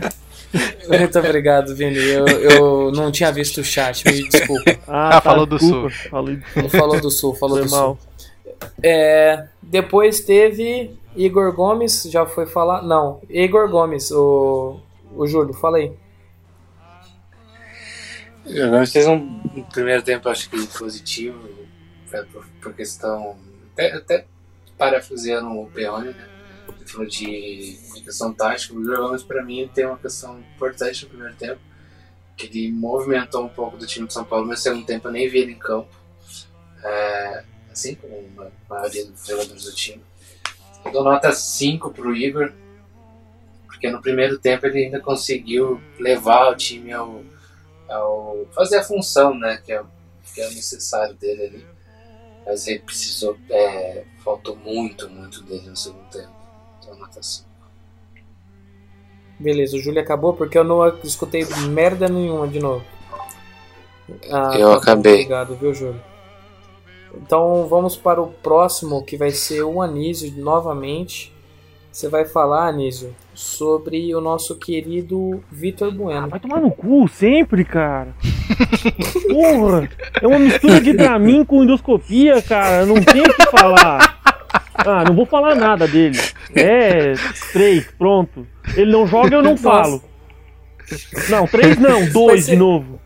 [0.88, 1.98] Muito obrigado, Vini.
[1.98, 4.78] Eu, eu não tinha visto o chat, me desculpa.
[4.86, 5.90] Ah, falou do desculpa.
[6.10, 7.98] Falei do Não falou do Sul, falou Foi do mal.
[8.00, 8.68] Sul.
[8.82, 12.82] É, depois teve Igor Gomes, já foi falar.
[12.82, 14.80] Não, Igor Gomes, o,
[15.14, 15.92] o Júlio, fala aí.
[18.46, 21.38] O Gomes fez um, um primeiro tempo, acho que positivo,
[22.32, 23.36] por, por questão.
[23.72, 24.26] Até, até
[24.78, 26.28] parafraseando o Peone, né?
[26.68, 28.74] Ele falou de, de questão tática.
[28.74, 31.60] O Igor Gomes, pra mim, tem uma questão importante no primeiro tempo,
[32.36, 35.12] que ele movimentou um pouco do time de São Paulo, mas no segundo tempo eu
[35.12, 35.88] nem vi ele em campo.
[36.82, 40.02] É, assim como a maioria dos jogadores do time.
[40.84, 42.52] Eu dou nota 5 pro Igor,
[43.66, 47.22] porque no primeiro tempo ele ainda conseguiu levar o time ao
[47.88, 49.82] ao fazer a função né, que, é,
[50.34, 51.66] que é necessário dele ali.
[52.46, 56.30] Mas ele precisou, é, faltou muito, muito dele no segundo tempo.
[56.78, 57.46] Então, nota 5.
[59.38, 62.84] Beleza, o Júlio acabou porque eu não escutei merda nenhuma de novo.
[64.30, 65.14] Ah, Eu tá acabei.
[65.14, 66.00] Obrigado, viu, Júlio?
[67.14, 71.34] Então vamos para o próximo, que vai ser o Anísio novamente.
[71.96, 76.28] Você vai falar, Anísio, sobre o nosso querido Vitor Bueno.
[76.28, 78.14] Vai tomar no cu sempre, cara.
[79.32, 79.88] Porra,
[80.20, 82.84] é uma mistura de Dramin com endoscopia, cara.
[82.84, 84.20] Não tem o que falar.
[84.74, 86.18] Ah, não vou falar nada dele.
[86.54, 87.14] É,
[87.54, 88.46] três, pronto.
[88.76, 90.02] Ele não joga, eu não falo.
[91.30, 93.00] Não, três não, dois ser- de novo.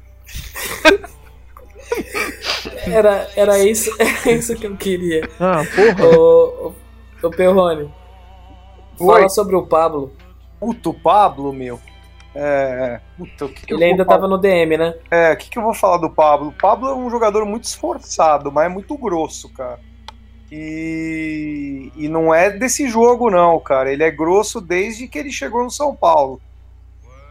[2.89, 5.29] Era, era, isso, era isso que eu queria.
[5.39, 6.09] Ah, porra.
[6.19, 6.75] Ô,
[7.23, 8.00] ô, ô Perrone,
[9.07, 9.29] fala Oi.
[9.31, 10.13] sobre o Pablo.
[10.59, 11.81] Puto Pablo, meu.
[12.35, 13.01] É.
[13.17, 14.95] Puta, o que, que Ele ainda tava no DM, né?
[15.11, 16.49] É, o que, que eu vou falar do Pablo?
[16.49, 19.81] O Pablo é um jogador muito esforçado, mas é muito grosso, cara.
[20.53, 23.93] E, e não é desse jogo, não, cara.
[23.93, 26.41] Ele é grosso desde que ele chegou no São Paulo.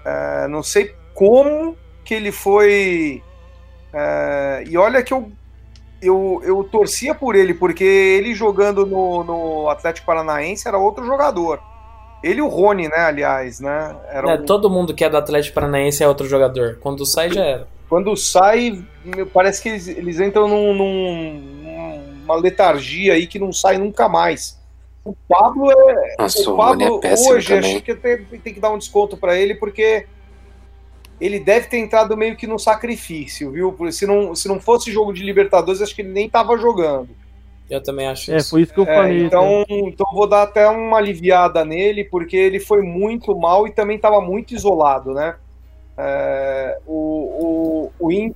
[0.05, 3.21] É, não sei como que ele foi.
[3.93, 5.32] é, e olha que eu,
[6.01, 11.59] eu, eu torcia por ele, porque ele jogando no, no Atlético Paranaense era outro jogador.
[12.23, 13.95] Ele e o Rony, né, aliás, né?
[14.09, 16.77] Era É, um- todo mundo que é do Atlético Paranaense é outro jogador.
[16.81, 17.67] Quando sai, já era.
[17.88, 18.83] quando sai,
[19.33, 24.59] parece que eles, eles entram num, num- numa letargia aí que não sai nunca mais.
[25.05, 26.15] O Pablo é.
[26.19, 27.69] Nossa, o o Pablo é péssimo hoje também.
[27.69, 30.05] achei que até tem que dar um desconto pra ele, porque
[31.19, 33.73] ele deve ter entrado meio que no sacrifício, viu?
[33.73, 37.10] Porque Se não, se não fosse jogo de Libertadores, acho que ele nem tava jogando.
[37.69, 38.49] Eu também acho É, isso.
[38.51, 39.25] foi isso que eu É, falei.
[39.25, 43.71] então, então eu vou dar até uma aliviada nele, porque ele foi muito mal e
[43.71, 45.36] também estava muito isolado, né?
[45.97, 48.34] É, o, o, o,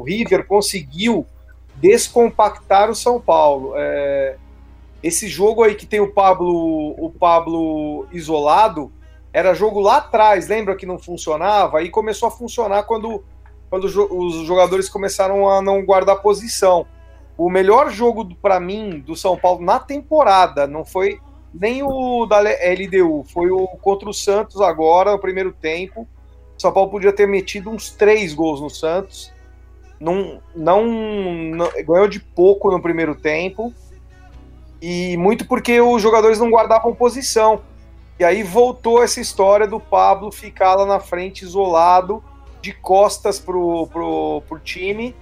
[0.00, 1.24] o River conseguiu
[1.76, 3.72] descompactar o São Paulo.
[3.76, 4.36] É,
[5.02, 8.90] esse jogo aí que tem o Pablo, o Pablo isolado,
[9.34, 11.78] era jogo lá atrás, lembra que não funcionava?
[11.80, 13.22] Aí começou a funcionar quando,
[13.68, 16.86] quando os jogadores começaram a não guardar posição
[17.36, 21.18] o melhor jogo para mim do São Paulo na temporada não foi
[21.52, 26.06] nem o da LDU, foi o contra o Santos agora, no primeiro tempo.
[26.56, 29.32] O São Paulo podia ter metido uns três gols no Santos.
[30.00, 33.72] Não, não, não- ganhou de pouco no primeiro tempo.
[34.82, 37.62] E muito porque os jogadores não guardavam posição.
[38.18, 42.22] E aí voltou essa história do Pablo ficar lá na frente isolado,
[42.60, 45.14] de costas pro, pro, pro time.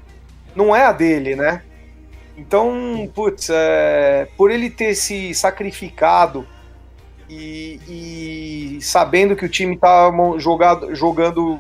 [0.55, 1.63] Não é a dele, né?
[2.37, 6.47] Então, putz, é, por ele ter se sacrificado
[7.29, 11.59] e, e sabendo que o time estava jogado, jogando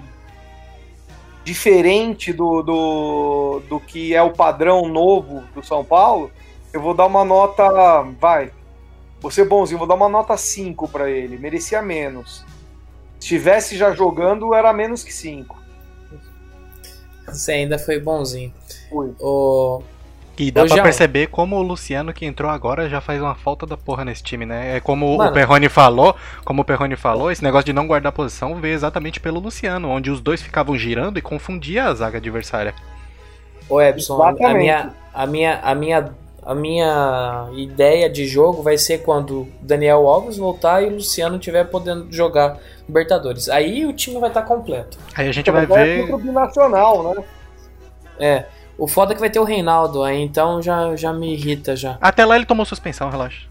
[1.44, 6.30] diferente do, do, do que é o padrão novo do São Paulo,
[6.72, 7.64] eu vou dar uma nota.
[8.20, 8.52] Vai,
[9.22, 11.38] vou ser bonzinho, vou dar uma nota 5 para ele.
[11.38, 12.44] Merecia menos.
[13.18, 15.62] Se estivesse já jogando, era menos que 5.
[17.26, 18.52] Você ainda foi bonzinho.
[18.90, 19.14] Fui.
[19.20, 19.82] O...
[20.36, 20.84] E dá Ô, pra João.
[20.84, 24.44] perceber como o Luciano que entrou agora já faz uma falta da porra nesse time,
[24.44, 24.76] né?
[24.76, 25.30] É como Mano.
[25.30, 29.20] o Perrone falou, como o Perrone falou, esse negócio de não guardar posição veio exatamente
[29.20, 32.74] pelo Luciano, onde os dois ficavam girando e confundia a zaga adversária.
[33.68, 36.12] Ô Epson, a- minha, a, minha, a, minha,
[36.44, 41.64] a minha ideia de jogo vai ser quando Daniel Alves voltar e o Luciano estiver
[41.64, 43.48] podendo jogar Libertadores.
[43.48, 44.98] Aí o time vai estar completo.
[45.14, 46.12] Aí a gente vai Agora é ver.
[46.14, 47.24] o binacional, né?
[48.18, 48.46] É.
[48.76, 51.96] O foda é que vai ter o Reinaldo aí, então já, já me irrita já.
[52.00, 53.46] Até lá ele tomou suspensão, relaxa.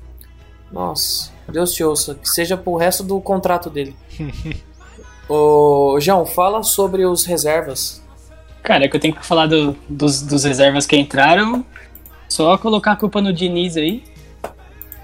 [0.72, 2.16] Nossa, Deus te ouça.
[2.16, 3.96] Que seja pro resto do contrato dele.
[5.30, 8.02] Ô, João, fala sobre os reservas.
[8.64, 11.66] Cara, é que eu tenho que falar do- dos, dos reservas que entraram.
[12.32, 14.02] Só colocar a culpa no Diniz aí.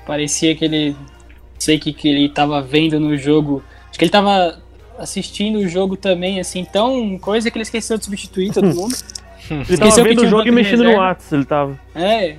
[0.06, 0.92] Parecia que ele.
[0.92, 3.62] Não sei que, que ele tava vendo no jogo.
[3.90, 4.58] Acho que ele tava
[4.98, 8.96] assistindo o jogo também, assim, tão coisa que ele esqueceu de substituir todo mundo.
[9.50, 11.06] Ele Esqueceu tava vendo o jogo e mexendo no reserva.
[11.06, 11.80] WhatsApp, ele tava.
[11.96, 12.36] É.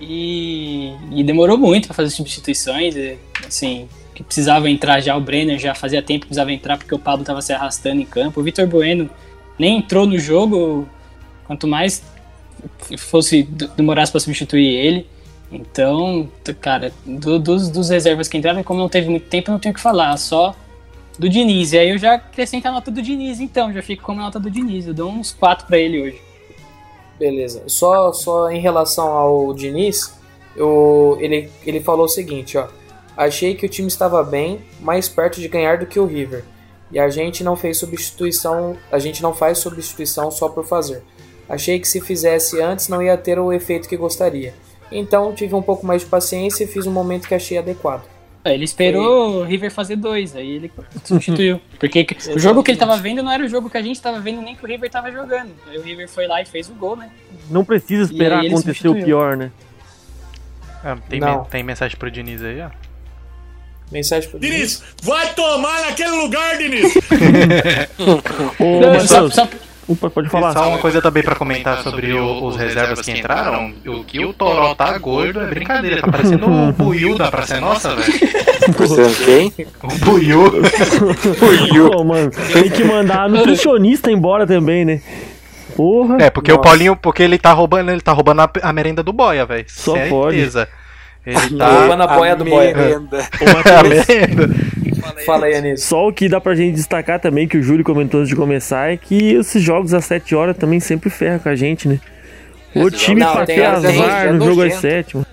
[0.00, 2.96] E, e demorou muito pra fazer substituições.
[3.46, 6.98] Assim, que precisava entrar já o Brenner, já fazia tempo que precisava entrar porque o
[6.98, 8.40] Pablo tava se arrastando em campo.
[8.40, 9.08] O Vitor Bueno
[9.56, 10.88] nem entrou no jogo,
[11.46, 12.02] quanto mais
[12.98, 13.42] fosse
[13.76, 15.06] demorasse pra substituir ele.
[15.50, 16.28] Então,
[16.60, 19.74] cara, do- dos, dos reservas que entraram, como não teve muito tempo, não tenho o
[19.76, 20.54] que falar, só
[21.18, 21.72] do Diniz.
[21.72, 24.40] E aí eu já acrescento a nota do Diniz, então, já fico com a nota
[24.40, 24.86] do Diniz.
[24.86, 26.22] Eu dou uns 4 pra ele hoje.
[27.18, 27.62] Beleza.
[27.66, 30.14] Só, só em relação ao Diniz,
[30.56, 32.66] eu, ele, ele falou o seguinte, ó.
[33.14, 36.44] Achei que o time estava bem, mais perto de ganhar do que o River.
[36.90, 41.02] E a gente não fez substituição, a gente não faz substituição só por fazer.
[41.52, 44.54] Achei que se fizesse antes não ia ter o efeito que gostaria.
[44.90, 48.04] Então tive um pouco mais de paciência e fiz um momento que achei adequado.
[48.42, 50.72] É, Ele esperou o River fazer dois, aí ele
[51.04, 51.60] substituiu.
[51.78, 54.00] Porque que- o jogo que ele tava vendo não era o jogo que a gente
[54.00, 55.50] tava vendo, nem que o River tava jogando.
[55.68, 57.10] Aí o River foi lá e fez o gol, né?
[57.50, 59.52] Não precisa esperar acontecer o pior, né?
[60.82, 61.42] Ah, tem, Não.
[61.42, 62.70] men- tem mensagem pro Diniz aí, ó.
[63.92, 66.94] Mensagem pro Diniz, vai tomar naquele lugar, Diniz!
[68.58, 69.48] Ô, Não, só- só-
[69.88, 70.52] opa, pode falar.
[70.52, 73.72] só uma coisa também pra comentar sobre o- os reservas que entraram.
[73.86, 76.00] O que o Toró tá gordo é brincadeira.
[76.00, 78.12] Tá parecendo o Buiu da Praça é Nossa, velho.
[79.24, 79.52] Quem?
[79.82, 80.52] O Buiu.
[81.90, 85.00] Pô, mano, tem que mandar a nutricionista embora também, né?
[85.76, 86.18] Porra.
[86.20, 89.12] É, porque o Paulinho, porque ele tá roubando, ele tá roubando a, a merenda do
[89.12, 89.64] Boia, velho.
[89.68, 90.36] Só pode.
[90.36, 90.68] Certeza.
[91.24, 91.78] Ele Tá tá.
[91.78, 92.76] roubando a boia do boia.
[92.76, 93.18] merenda.
[93.40, 94.50] Ô, a Matheus, merenda.
[95.26, 95.86] Fala aí, Anísio.
[95.86, 98.92] Só o que dá pra gente destacar também, que o Júlio comentou antes de começar,
[98.92, 102.00] é que esses jogos às 7 horas também sempre ferra com a gente, né?
[102.74, 104.80] O time Não, pra ter tem- azar é no jogo às nojento.
[104.80, 105.26] 7, mano.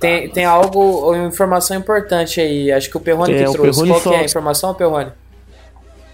[0.00, 2.70] Tem, tem algo, uma informação importante aí.
[2.72, 3.80] Acho que o Perrone É, que trouxe.
[3.80, 5.12] Perrone Qual que é a só- informação, Perrone?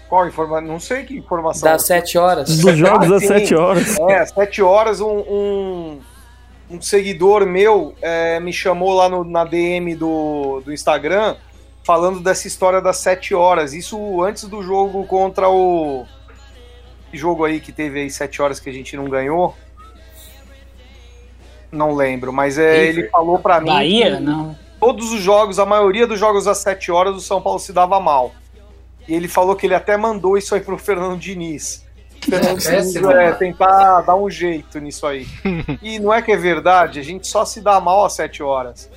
[0.07, 0.67] Qual informação?
[0.67, 1.69] Não sei que informação.
[1.71, 2.57] Das 7 horas.
[2.57, 3.27] Dos jogos Ah, às sim.
[3.27, 3.97] 7 horas.
[4.09, 5.99] É, sete horas, um, um,
[6.69, 11.35] um seguidor meu é, me chamou lá no- na DM do, do Instagram
[11.83, 13.73] falando dessa história das sete horas.
[13.73, 16.05] Isso antes do jogo contra o.
[17.09, 19.55] Que jogo aí que teve aí sete horas que a gente não ganhou?
[21.71, 23.67] Não lembro, mas é, ele falou pra mim.
[23.67, 24.17] Bahia?
[24.17, 24.55] que Não.
[24.79, 27.99] Todos os jogos, a maioria dos jogos às sete horas, o São Paulo se dava
[27.99, 28.33] mal.
[29.07, 31.85] E ele falou que ele até mandou isso aí pro Fernando Diniz.
[32.21, 33.35] Fernando Diniz é, mano.
[33.37, 35.27] tentar dar um jeito nisso aí.
[35.81, 38.89] E não é que é verdade, a gente só se dá mal às 7 horas.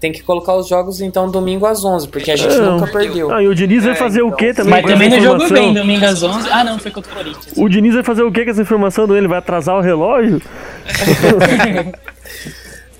[0.00, 2.78] Tem que colocar os jogos então domingo às 11, porque a gente Não.
[2.78, 3.32] nunca perdeu.
[3.32, 4.36] Ah, e o Diniz vai É, fazer o então.
[4.38, 4.70] quê também?
[4.70, 6.48] Mas com essa também não jogou bem, domingo às 11.
[6.52, 7.52] Ah, não, foi contra o Corinthians.
[7.56, 9.26] O Diniz vai fazer o quê com essa informação dele?
[9.26, 10.40] Vai atrasar o relógio?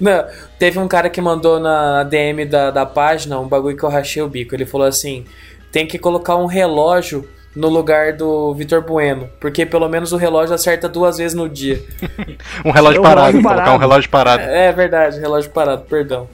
[0.01, 0.25] Não,
[0.59, 4.23] teve um cara que mandou na DM da, da página um bagulho que eu rachei
[4.23, 4.55] o bico.
[4.55, 5.25] Ele falou assim:
[5.73, 10.55] tem que colocar um relógio no lugar do Vitor Bueno, porque pelo menos o relógio
[10.55, 11.83] acerta duas vezes no dia.
[12.65, 13.27] Um relógio É um parado.
[13.33, 13.79] relógio Colocar um parado.
[13.81, 14.43] relógio parado.
[14.45, 16.29] É verdade, relógio parado, perdão.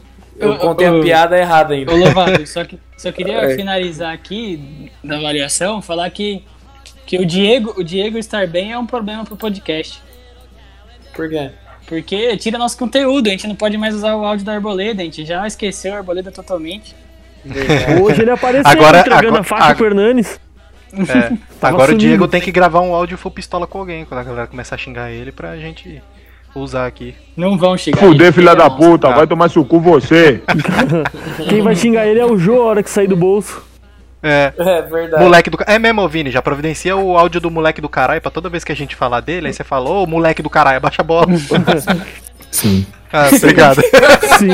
[0.44, 1.92] Eu contei a piada errada ainda.
[1.92, 3.56] Ô, Lovato, só, que, só queria É.
[3.56, 6.44] finalizar aqui da avaliação, falar que,
[7.06, 10.02] que o, Diego, o Diego estar bem é um problema pro podcast.
[11.14, 11.50] Por quê?
[11.86, 15.04] Porque tira nosso conteúdo, a gente não pode mais usar o áudio da Arboleda, a
[15.04, 16.94] gente já esqueceu a Arboleda totalmente.
[18.02, 20.40] Hoje ele apareceu Agora- entregando agora- a faixa agora- pro Hernanes.
[20.94, 21.36] É.
[21.66, 21.98] Agora o.
[21.98, 24.78] Diego tem que gravar um áudio full pistola com alguém quando a galera começar a
[24.78, 26.00] xingar ele pra gente
[26.60, 27.14] usar aqui.
[27.36, 27.98] Não vão chegar.
[27.98, 29.12] Fuder, filha da puta, Ah.
[29.16, 30.42] vai tomar seu cu você.
[31.48, 33.62] Quem vai xingar ele é o Jô a hora que sair do bolso.
[34.22, 34.52] É.
[34.56, 35.22] É verdade.
[35.22, 38.48] Moleque do É mesmo, Vini, já providencia o áudio do moleque do caralho pra toda
[38.48, 41.04] vez que a gente falar dele, aí você fala, ô moleque do caralho, abaixa a
[41.04, 41.26] bola.
[42.50, 42.86] Sim.
[43.12, 43.80] Ah, obrigado.
[44.38, 44.48] Sim.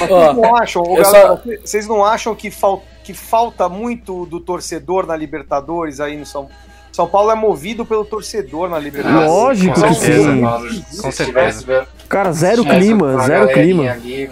[0.00, 4.26] Mas vocês não acham, ô, galera, só- vocês não acham que, fal- que falta muito
[4.26, 6.48] do torcedor na Libertadores aí no São
[6.94, 9.26] São Paulo é movido pelo torcedor na Libertadores.
[9.28, 10.30] Lógico Com que certeza.
[10.32, 11.00] sim.
[11.02, 11.88] Com Se certeza.
[12.08, 13.90] Cara, zero clima, zero clima.
[13.90, 14.28] Ali.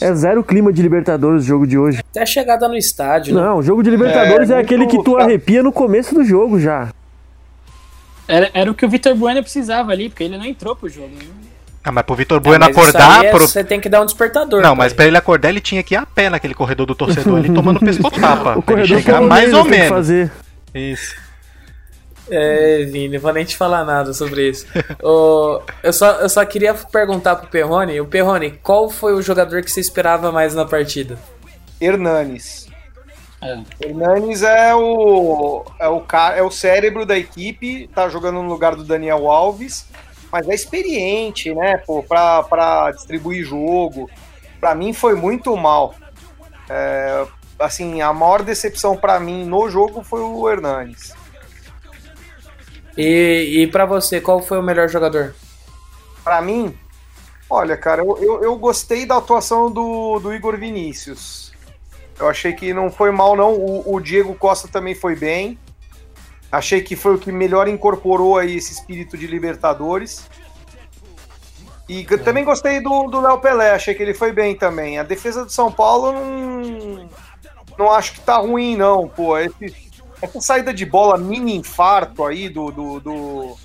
[0.00, 1.98] É zero clima de Libertadores o jogo de hoje.
[1.98, 3.42] Até a chegada no estádio, né?
[3.42, 6.60] Não, o jogo de Libertadores é, É, aquele que tu arrepia no começo do jogo
[6.60, 6.90] já.
[8.28, 11.08] Era, era o que o Vitor Bueno precisava ali, porque ele não entrou pro jogo.
[11.08, 11.24] né?
[11.82, 13.24] Ah, mas pro Vitor É, Bueno isso acordar.
[13.24, 14.60] é- pro- Você tem que dar um despertador.
[14.62, 14.86] Não, pai.
[14.86, 17.50] mas pra ele acordar, ele tinha que ir a pé naquele corredor do torcedor ali,
[17.52, 18.54] tomando pescotapa.
[18.58, 19.88] O pra ele corredor chegar mais ou menos.
[19.88, 20.30] fazer.
[20.72, 21.26] Isso.
[22.30, 24.66] É, Vini, não vou nem te falar nada sobre isso.
[25.02, 28.00] Ô, eu, só, eu só queria perguntar pro Perrone.
[28.00, 31.18] O Perrone, qual foi o jogador que você esperava mais na partida?
[31.80, 32.68] Hernanes.
[33.40, 33.58] É.
[33.80, 38.74] Hernanes é o é o cara, é o cérebro da equipe, tá jogando no lugar
[38.74, 39.86] do Daniel Alves,
[40.30, 44.10] mas é experiente, né, pô, pra, pra distribuir jogo.
[44.58, 45.94] Pra mim foi muito mal.
[46.68, 47.24] É,
[47.60, 51.14] assim, a maior decepção pra mim no jogo foi o Hernanes.
[52.98, 55.34] E, e para você, qual foi o melhor jogador?
[56.24, 56.76] Pra mim,
[57.48, 61.52] olha, cara, eu, eu, eu gostei da atuação do, do Igor Vinícius.
[62.18, 63.54] Eu achei que não foi mal, não.
[63.54, 65.56] O, o Diego Costa também foi bem.
[66.50, 70.26] Achei que foi o que melhor incorporou aí esse espírito de Libertadores.
[71.88, 74.98] E g- também gostei do do Léo Pelé, achei que ele foi bem também.
[74.98, 77.08] A defesa do São Paulo não,
[77.78, 79.38] não acho que tá ruim, não, pô.
[79.38, 79.87] Esse-
[80.20, 83.56] essa saída de bola mini infarto aí do, do, do,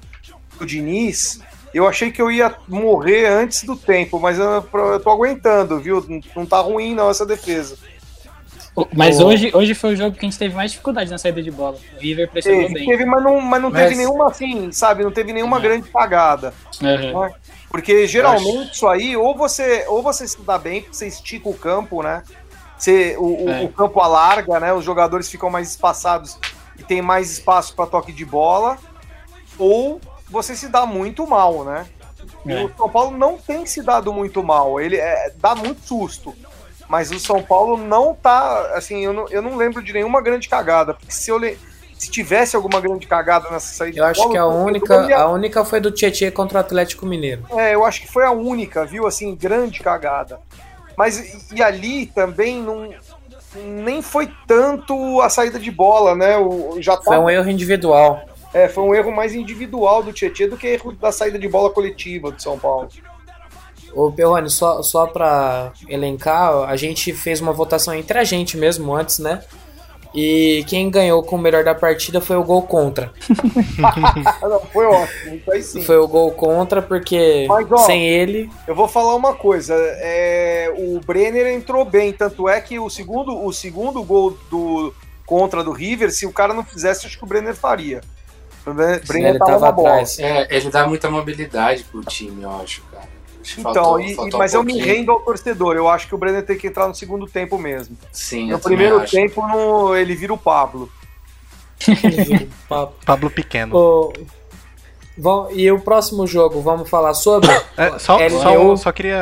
[0.60, 1.40] do Diniz,
[1.74, 6.06] eu achei que eu ia morrer antes do tempo, mas eu, eu tô aguentando, viu?
[6.08, 7.78] Não- Não tá ruim não essa defesa.
[8.96, 11.52] Mas hoje, hoje foi o jogo que a gente teve mais dificuldade na saída de
[11.52, 11.78] bola.
[11.96, 12.88] O River pressionou Teve, bem.
[12.88, 15.04] teve, mas não, mas não Mas- teve nenhuma assim, sabe?
[15.04, 16.54] Não teve nenhuma grande cagada.
[16.82, 17.30] Aham.
[17.70, 21.54] Porque geralmente isso aí, ou você, ou você se dá bem, porque você estica o
[21.54, 22.24] campo, né?
[22.84, 23.64] Você, o, É.
[23.64, 24.74] o campo alarga, né?
[24.74, 26.38] Os jogadores ficam mais espaçados
[26.78, 28.78] e tem mais espaço para toque de bola,
[29.58, 31.86] ou você se dá muito mal, né?
[32.46, 32.66] E É.
[32.66, 34.82] o São Paulo não tem se dado muito mal.
[34.82, 36.36] Ele é, dá muito susto.
[36.90, 38.74] Mas o São Paulo não tá.
[38.76, 40.94] Assim, eu não, eu não lembro de nenhuma grande cagada.
[40.94, 41.58] Porque se eu le-
[41.98, 45.64] se tivesse alguma grande cagada nessa saída Eu acho bola, que a única, a única
[45.64, 47.46] foi do Tietchan contra o Atlético Mineiro.
[47.52, 49.08] É, eu acho que foi a única, viu?
[49.08, 50.42] Assim, grande cagada.
[50.98, 52.90] Mas e, ali também não.
[53.56, 56.38] Nem foi tanto a saída de bola, né?
[56.38, 58.22] O, já Foi tava- um erro individual.
[58.54, 61.70] é, foi um erro mais individual do Tietchan do que erro da saída de bola
[61.70, 62.90] coletiva do São Paulo.
[63.94, 68.92] Ô, Perrone, só, só pra elencar, a gente fez uma votação entre a gente mesmo
[68.96, 69.44] antes, né?
[70.14, 73.12] E quem ganhou com o melhor da partida foi o gol contra.
[74.42, 75.82] Não, foi ótimo, aí sim.
[75.82, 78.50] Foi o gol contra porque Mas, ó, sem ele.
[78.68, 83.44] Eu vou falar uma coisa, é, o Brenner entrou bem, tanto é que o segundo,
[83.44, 84.94] o segundo gol do
[85.26, 88.02] contra do River, se o cara não fizesse, acho que o Brenner faria.
[88.68, 90.20] O Brenner, Brenner ele tava tava atrás.
[90.20, 93.13] É, ele dá muita mobilidade pro time, eu acho, cara.
[93.58, 95.76] Então, faltou- e- faltou um mas eu me rendo ao torcedor.
[95.76, 97.98] Eu acho que o Brenner tem que entrar no segundo tempo mesmo.
[98.12, 99.12] Sim, No primeiro acho.
[99.12, 100.90] tempo, no- ele vira o Pablo.
[103.06, 104.12] Pablo Pequeno.
[105.18, 107.50] Vam- e o próximo jogo, vamos falar sobre?
[107.78, 108.40] É, só, LDU.
[108.42, 109.18] só, só queria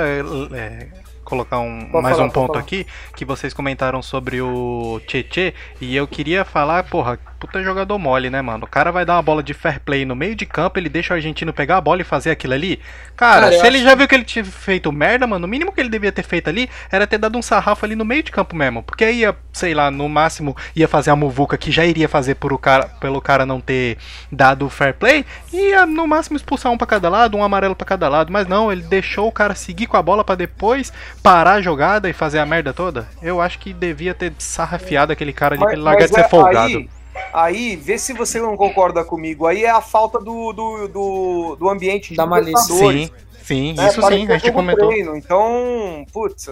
[0.53, 0.88] é,
[1.26, 5.95] colocar um, Pode mais falar, um ponto aqui, que vocês comentaram sobre o Tietê, e
[5.95, 8.65] eu queria falar, porra, puta jogador mole, né, mano?
[8.65, 11.11] O cara vai dar uma bola de fair play no meio de campo, ele deixa
[11.11, 12.79] o argentino pegar a bola e fazer aquilo ali.
[13.17, 15.71] Cara, Cara, se ele acho já viu que ele tinha feito merda, mano, o mínimo
[15.71, 18.31] que ele devia ter feito ali era ter dado um sarrafo ali no meio de
[18.31, 21.83] campo mesmo, porque aí ia, sei lá, no máximo ia fazer a muvuca que já
[21.83, 23.97] iria fazer por o cara, pelo cara não ter
[24.31, 27.75] dado o fair play, e ia no máximo expulsar um pra cada lado, um amarelo
[27.75, 30.93] pra cada lado, mas não, ele deixou o cara seguir com a bola pra depois
[31.23, 33.07] parar a jogada e fazer a merda toda.
[33.19, 36.29] Eu acho que devia ter sarrafiado aquele cara ali pra ele largar de ser é,
[36.29, 36.77] folgado.
[36.77, 37.01] Aí,
[37.34, 39.47] aí, vê se você não concorda comigo.
[39.47, 42.76] Aí é a falta do, do, do, do ambiente de Da malícia.
[42.76, 43.09] Sim,
[43.43, 43.88] sim, né?
[43.88, 44.88] isso Parece sim, é a gente jogo comentou.
[44.89, 45.16] treino.
[45.16, 46.49] Então, putz,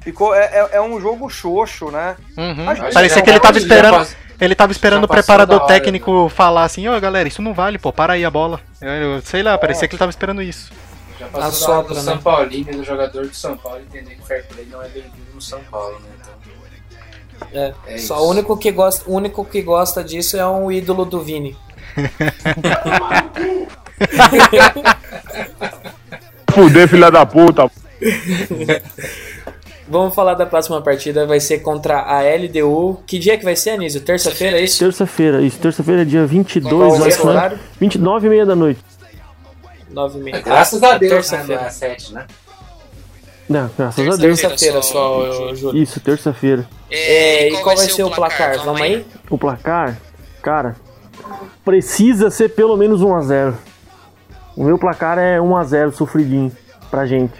[0.00, 2.16] ficou, é, é, é um jogo xoxo, né?
[2.36, 2.92] Uhum.
[2.92, 4.06] Parecia que ele tava esperando.
[4.40, 7.92] Ele tava esperando o preparador hora, técnico falar assim, ó galera, isso não vale, pô,
[7.92, 8.60] para aí a bola.
[8.80, 10.72] Eu, eu sei lá, parecia que ele tava esperando isso.
[11.18, 12.02] Já A passou da hora sopra, do né?
[12.02, 15.32] São Paulino e do jogador do São Paulo entender que fair play não é bem-vindo
[15.32, 16.08] no São Paulo, né?
[16.20, 16.34] Então,
[17.52, 18.24] É, É só isso.
[18.24, 21.56] o único que gosta, o único que gosta disso é um ídolo do Vini.
[26.52, 27.70] Fuder, filha da puta.
[29.86, 33.02] Vamos falar da próxima partida, vai ser contra a LDU.
[33.06, 34.00] Que dia que vai ser, Anísio?
[34.00, 34.78] Terça-feira, é isso?
[34.78, 35.58] Terça-feira, isso.
[35.58, 37.32] Terça-feira é dia Qual 22, é acho, o né?
[37.32, 37.58] horário?
[37.78, 38.80] 29 e meia da noite.
[39.90, 40.40] 9 e meia.
[40.40, 41.18] graças a Deus, né?
[41.38, 41.62] Terça-feira.
[41.62, 42.26] É sete, né?
[43.48, 44.40] Não, graças a Deus.
[44.40, 45.82] Terça-feira só, só, Júlio.
[45.82, 46.66] Isso, terça-feira.
[46.90, 48.58] É, e qual vai ser o placar?
[48.64, 49.06] Vamos aí?
[49.28, 49.98] O placar,
[50.42, 50.76] cara,
[51.64, 53.54] precisa ser pelo menos 1x0.
[54.56, 56.50] O meu placar é 1x0 sofridinho
[56.90, 57.34] pra gente.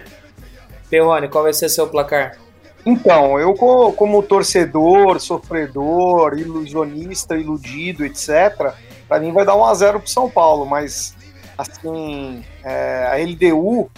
[0.89, 2.37] Perrone, qual vai ser seu placar?
[2.85, 8.73] Então, eu co- como torcedor, sofredor, ilusionista, iludido, etc.,
[9.07, 11.15] pra mim vai dar 1 a 0 pro São Paulo, mas
[11.57, 13.89] assim, é, a LDU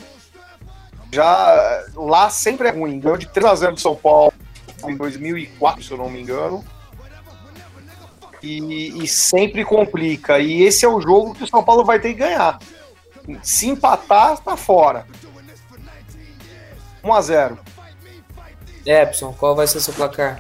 [1.18, 3.00] já lá sempre é ruim.
[3.00, 4.32] Ganhou de 3 a 0 do São Paulo
[4.88, 6.64] em 2004, se eu não me engano.
[8.44, 10.38] E, e sempre complica.
[10.40, 12.60] E esse é o jogo que o São Paulo vai ter que ganhar.
[13.42, 15.08] Se empatar, tá fora.
[17.04, 17.60] 1 a 0
[18.86, 20.40] Epson, qual vai ser seu placar?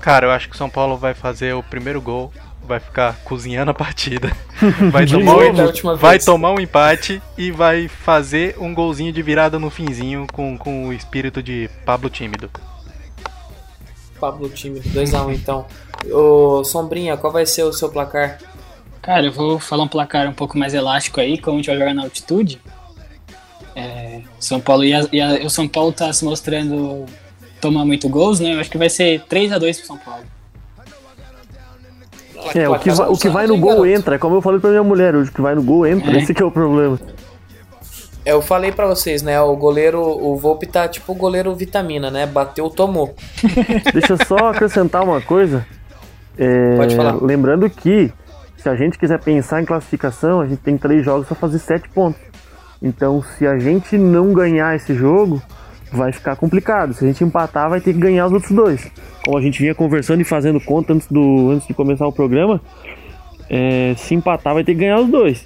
[0.00, 2.32] Cara, eu acho que o São Paulo vai fazer o primeiro gol,
[2.66, 4.30] vai ficar cozinhando a partida.
[4.90, 9.68] Vai tomar, um, vai tomar um empate e vai fazer um golzinho de virada no
[9.70, 12.50] finzinho com, com o espírito de Pablo tímido.
[14.18, 15.66] Pablo time, 2x1 então.
[16.10, 18.38] Ô, Sombrinha, qual vai ser o seu placar?
[19.02, 21.78] Cara, eu vou falar um placar um pouco mais elástico aí, como a gente vai
[21.78, 22.60] jogar na altitude.
[23.74, 27.04] É, São Paulo e, a- e a- o São Paulo tá se mostrando
[27.60, 28.54] tomar muito gols, né?
[28.54, 30.24] Eu acho que vai ser 3 a 2 pro São Paulo.
[32.54, 34.82] É, o que, vai, o que vai no gol entra, como eu falei pra minha
[34.84, 36.18] mulher hoje, o que vai no gol entra, É.
[36.18, 36.98] esse que é o problema.
[38.24, 39.40] Eu falei pra vocês, né?
[39.40, 42.26] O goleiro, o Volpe tá tipo o goleiro vitamina, né?
[42.26, 43.14] Bateu, tomou.
[43.94, 45.64] Deixa eu só acrescentar uma coisa.
[46.36, 47.22] É, Pode falar.
[47.22, 48.12] Lembrando que,
[48.56, 51.88] se a gente quiser pensar em classificação, a gente tem três jogos pra fazer sete
[51.88, 52.20] pontos.
[52.82, 55.40] Então, se a gente não ganhar esse jogo,
[55.92, 56.94] vai ficar complicado.
[56.94, 58.90] Se a gente empatar, vai ter que ganhar os outros dois.
[59.24, 62.60] Como a gente vinha conversando e fazendo conta antes, do, antes de começar o programa,
[63.48, 65.44] é, se empatar, vai ter que ganhar os dois.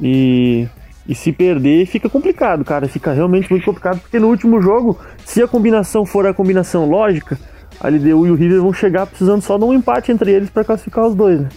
[0.00, 0.68] E
[1.08, 2.88] E se perder, fica complicado, cara.
[2.88, 7.38] Fica realmente muito complicado, porque no último jogo, se a combinação for a combinação lógica,
[7.80, 10.64] a LDU e o River vão chegar precisando só de um empate entre eles para
[10.64, 11.48] classificar os dois, né?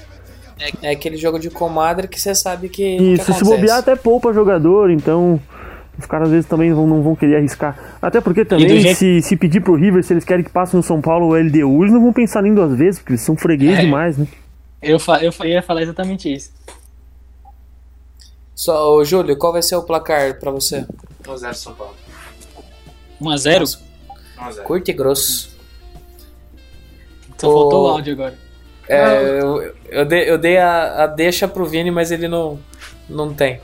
[0.81, 2.83] É aquele jogo de comadre que você sabe que.
[2.83, 5.39] E que se bobear, até poupa jogador, então
[5.99, 7.77] os caras às vezes também vão- não vão querer arriscar.
[8.01, 10.81] Até porque também, jeito- se, se pedir pro River, se eles querem que passe no
[10.83, 13.77] São Paulo ou LDU, eles não vão pensar nem duas vezes, porque eles são freguês
[13.77, 13.81] É.
[13.81, 14.27] demais, né?
[14.81, 16.51] Eu, fa- eu ia falar exatamente isso.
[18.55, 20.85] Só, ô, Júlio, qual vai ser o placar pra você?
[21.23, 21.93] 1x0 São Paulo.
[23.21, 23.79] 1x0?
[24.37, 24.63] 1x0.
[24.63, 25.57] Curto e grosso.
[27.37, 28.37] Só Ô, faltou o áudio agora.
[28.87, 32.59] É, eu, eu dei, eu dei a, a deixa pro Vini, mas ele não,
[33.09, 33.61] não tem.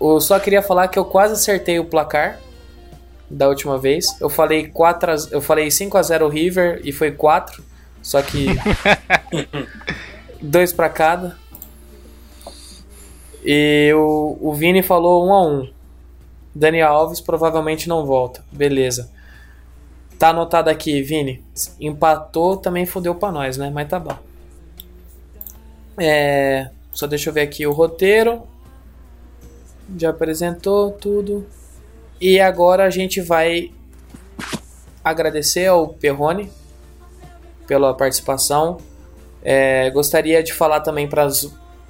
[0.00, 2.40] Eu- só queria falar que eu quase acertei o placar
[3.30, 4.06] da última vez.
[4.20, 7.64] Eu falei 4 a, eu falei 5 a 0 River e foi 4,
[8.02, 8.46] só que
[10.40, 11.36] dois pra cada.
[13.44, 15.68] E o, o Vini falou 1 a 1.
[16.54, 18.44] Daniel Alves provavelmente não volta.
[18.50, 19.10] Beleza.
[20.18, 21.44] Tá anotado aqui, Vini.
[21.78, 23.70] Empatou, também fodeu pra nós, né?
[23.72, 24.16] Mas tá bom.
[25.98, 28.42] É, só deixa eu ver aqui o roteiro.
[29.98, 31.46] Já apresentou tudo.
[32.20, 33.70] E agora a gente vai
[35.04, 36.50] agradecer ao Perrone
[37.66, 38.78] pela participação.
[39.42, 41.28] É, gostaria de falar também para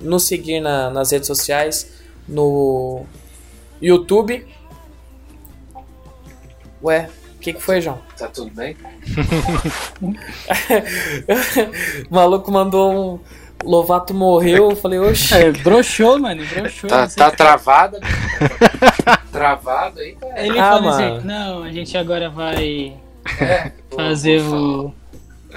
[0.00, 1.90] nos seguir na- nas redes sociais,
[2.28, 3.04] no
[3.80, 4.46] YouTube.
[6.82, 7.98] Ué, o que, que foi, João?
[8.18, 8.76] Tá tudo bem?
[12.10, 13.20] o maluco mandou um.
[13.64, 15.34] Lovato morreu, eu falei, oxi.
[15.34, 16.88] É, broxou, mano, broxou.
[16.88, 17.98] Tá, tá que- travado?
[19.32, 20.46] travado aí, cara.
[20.46, 21.16] Ele Ah, falou mano.
[21.16, 22.92] assim, não, a gente agora vai
[23.40, 24.92] É, fazer o...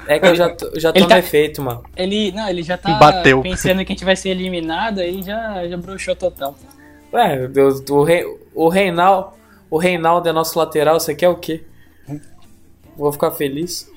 [0.06, 1.84] É que eu já tô, já tô no tá- efeito, mano.
[1.96, 3.42] Ele, não, ele já tá Bateu.
[3.42, 6.56] pensando que a gente vai ser eliminado, aí já, já broxou total.
[7.12, 8.24] Ué, meu Deus, o, rei,
[8.54, 9.38] o Reinaldo.
[9.70, 11.62] O Reinaldo é nosso lateral, você quer o quê?
[12.96, 13.88] Vou ficar feliz.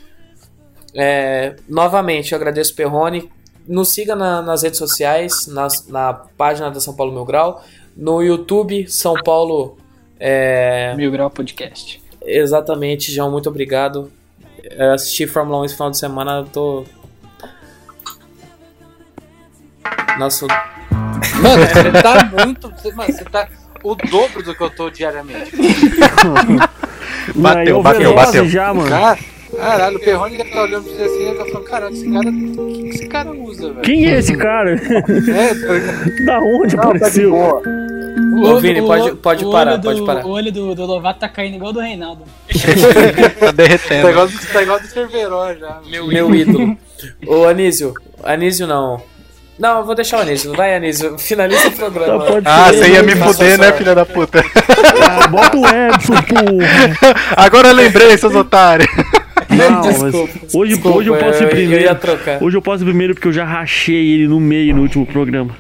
[0.94, 3.32] É, novamente, eu agradeço o Perrone.
[3.68, 7.64] Nos siga na- nas redes sociais, nas- na página da São Paulo Mil Grau,
[7.96, 9.78] no YouTube São Paulo.
[10.20, 12.02] É, Mil Grau Podcast.
[12.26, 14.12] exatamente, João, muito obrigado.
[14.64, 16.86] Eu assisti Fórmula 1 esse final de semana, eu tô.
[20.18, 22.70] Nossa, Mano, você tá muito.
[22.70, 23.48] Você, mano, você tá
[23.84, 25.52] o dobro do que eu tô diariamente.
[27.36, 28.48] Bateu, bateu, bateu.
[28.50, 28.90] já, mano.
[28.90, 29.18] Cara,
[29.58, 32.30] caralho, o Perrone deve estar olhando pra você assim e tá falando, caralho, esse cara.
[32.30, 33.82] O que, que esse cara usa, velho?
[33.82, 34.72] Quem é esse cara?
[34.76, 34.80] É,
[36.26, 37.32] tá da onde Não, tá apareceu?
[37.32, 37.62] boa.
[38.46, 40.26] Ô, Vini, pode- pode o parar, olho pode do- parar.
[40.26, 42.24] O olho do, do Lovato tá caindo igual do Reinaldo.
[42.24, 44.10] Tá Tá derretendo.
[44.10, 45.82] igual do, tá igual do Cerveró já.
[45.90, 46.78] Meu, Meu ídolo.
[47.28, 47.94] Ô, Anísio.
[48.24, 49.02] Anísio não.
[49.60, 50.54] Não, eu vou deixar o Anísio.
[50.54, 51.18] Vai, Anísio.
[51.18, 52.26] Finaliza o Tá, programa.
[52.26, 54.44] pode Ah, você ia me fuder, né, filha da puta?
[55.10, 57.16] Ah, bota o Edson, porra.
[57.38, 58.88] Agora eu lembrei, seus otários.
[59.50, 61.84] Não, mas Desculpa, hoje, desculpa, hoje eu posso ir eu- eu primeiro.
[61.84, 62.42] ia trocar.
[62.44, 65.56] Hoje eu posso ir primeiro porque eu já rachei ele no meio no último programa.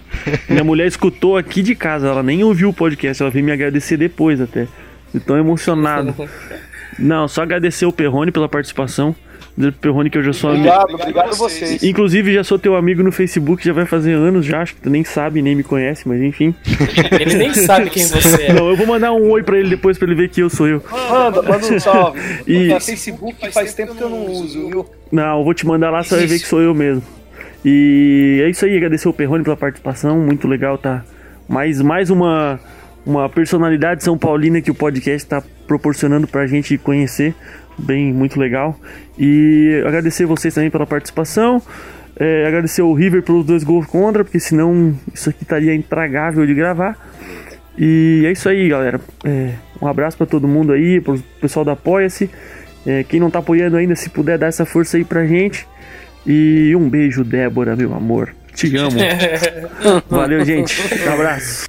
[0.50, 3.96] Minha mulher escutou aqui de casa, ela nem ouviu o podcast, ela veio me agradecer
[3.98, 4.68] depois até.
[5.14, 6.16] De tão emocionado.
[6.98, 9.16] Não, só agradecer o Perrone pela participação.
[9.56, 10.68] Pro Perrone que eu já sou amigo.
[10.68, 11.84] Obrigado, obrigado a vocês.
[11.84, 14.90] Inclusive, já sou teu amigo no Facebook, já vai fazer anos já, acho que tu
[14.90, 16.56] nem sabe, nem me conhece, mas enfim.
[17.22, 18.54] Ele nem sabe quem você é.
[18.54, 20.68] Não, eu vou mandar um oi pra ele depois pra ele ver que eu sou
[20.68, 20.82] eu.
[21.10, 22.20] Manda, manda um salve.
[22.48, 24.86] E- No Facebook faz tempo que eu não uso, viu?
[25.12, 27.04] Não, eu vou te mandar lá, você vai ver que sou eu mesmo.
[27.66, 31.04] E é isso aí, agradecer o Perrone pela participação, muito legal, tá?
[31.48, 32.60] Mais, mais uma,
[33.06, 37.34] uma personalidade São Paulina que o podcast tá proporcionando pra gente conhecer,
[37.78, 38.80] bem, muito legal.
[39.18, 41.62] E agradecer vocês também pela participação,
[42.16, 46.54] é, agradecer o River pelos dois gols contra, porque senão isso aqui estaria intragável de
[46.54, 46.98] gravar.
[47.78, 49.00] E é isso aí, galera.
[49.24, 52.30] É, um abraço pra todo mundo aí, pro pessoal da Apoia-se.
[52.86, 55.68] É, quem não tá apoiando ainda, se puder dar essa força aí pra gente.
[56.26, 58.34] E um beijo, Débora, meu amor.
[58.54, 58.98] Te amo.
[60.08, 60.76] Valeu, gente.
[61.06, 61.68] Um abraço.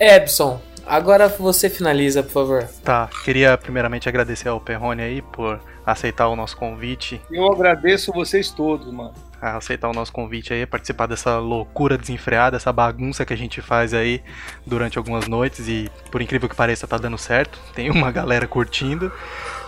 [0.00, 2.64] Ebson, agora você finaliza, por favor.
[2.82, 7.20] Tá, queria primeiramente agradecer ao Perrone aí por aceitar o nosso convite.
[7.30, 9.12] Eu agradeço vocês todos, mano.
[9.40, 13.60] a aceitar o nosso convite aí, participar dessa loucura desenfreada, essa bagunça que a gente
[13.60, 14.22] faz aí
[14.66, 17.58] durante algumas noites e por incrível que pareça tá dando certo.
[17.74, 19.12] Tem uma galera curtindo.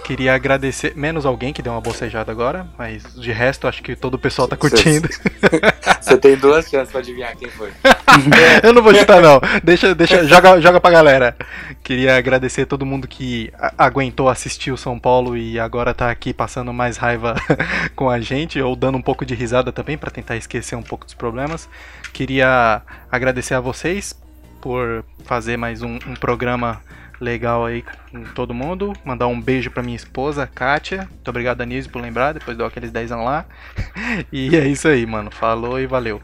[0.03, 4.15] Queria agradecer, menos alguém que deu uma bocejada agora, mas de resto acho que todo
[4.15, 5.09] o pessoal tá curtindo.
[6.01, 7.73] Você tem duas chances pra adivinhar quem foi.
[8.63, 9.41] Eu não vou chutar, não.
[9.63, 11.37] Deixa, deixa, joga, joga pra galera.
[11.83, 16.33] Queria agradecer a todo mundo que aguentou assistir o São Paulo e agora tá aqui
[16.33, 17.35] passando mais raiva
[17.95, 21.05] com a gente, ou dando um pouco de risada também, pra tentar esquecer um pouco
[21.05, 21.69] dos problemas.
[22.13, 24.15] Queria agradecer a vocês
[24.61, 26.81] por fazer mais um, um programa
[27.21, 28.93] legal aí com todo mundo.
[29.05, 31.09] Mandar um beijo pra minha esposa, Kátia.
[31.11, 32.35] Muito obrigado, Anísio, por lembrar.
[32.35, 33.45] Depois deu aqueles 10 lá.
[34.33, 35.31] E é isso aí, mano.
[35.31, 36.21] Falou e valeu.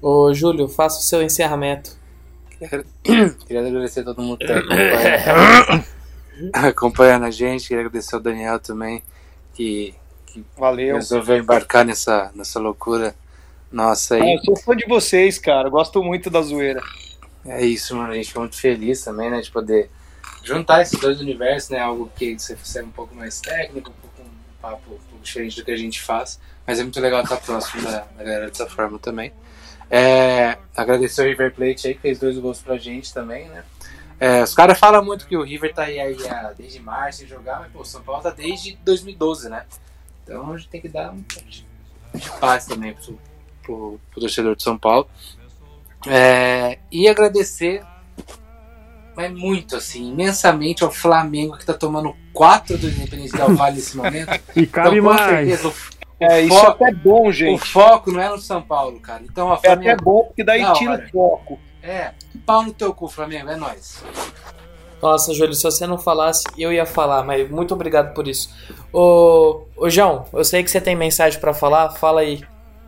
[0.00, 1.96] Ô, Júlio, faça o seu encerramento.
[3.02, 5.84] Queria agradecer a todo mundo que tá acompanhando,
[6.52, 7.68] acompanhando a gente.
[7.68, 9.02] Queria agradecer ao Daniel também,
[9.54, 9.94] que,
[10.26, 10.96] que Valeu.
[10.96, 13.14] resolveu embarcar nessa, nessa loucura
[13.70, 14.22] nossa aí.
[14.22, 15.68] Ah, eu sou fã de vocês, cara.
[15.68, 16.80] Gosto muito da zoeira.
[17.46, 18.12] É isso, mano.
[18.12, 19.40] A gente fica muito feliz também, né?
[19.40, 19.90] De poder
[20.42, 21.78] juntar esses dois universos, né?
[21.78, 25.56] Algo que você é um pouco mais técnico, um pouco um papo um pouco diferente
[25.56, 26.40] do que a gente faz.
[26.66, 29.32] Mas é muito legal estar próximo da, da galera dessa forma também.
[29.90, 33.64] É, agradecer ao River Plate aí, que fez dois gols pra gente também, né?
[34.20, 37.28] É, os caras falam muito que o River tá aí, aí ah, desde março sem
[37.28, 39.64] jogar, mas pô, o São Paulo tá desde 2012, né?
[40.24, 41.64] Então a gente tem que dar um pouco de,
[42.14, 43.18] de paz também pro,
[43.62, 45.08] pro, pro torcedor de São Paulo.
[46.06, 47.82] É, e agradecer,
[49.16, 53.96] mas muito assim, imensamente ao Flamengo que tá tomando 4 do Independente Del Vale nesse
[53.96, 54.30] momento.
[54.54, 55.48] E cabe Então, mais.
[55.48, 57.68] certeza, o, o É, isso é foco, até bom, o gente.
[57.70, 59.22] foco não é no São Paulo, cara.
[59.24, 61.58] Então, ó, É até Flamengo, bom, porque daí Da tira o foco.
[61.82, 62.10] é,
[62.44, 64.02] pau no teu cu, Flamengo, é nóis.
[65.00, 68.52] Nossa, Júlio, se você não falasse, eu ia falar, mas muito obrigado por isso.
[68.92, 72.42] Ô, ô João, eu sei que você tem mensagem pra falar, fala aí.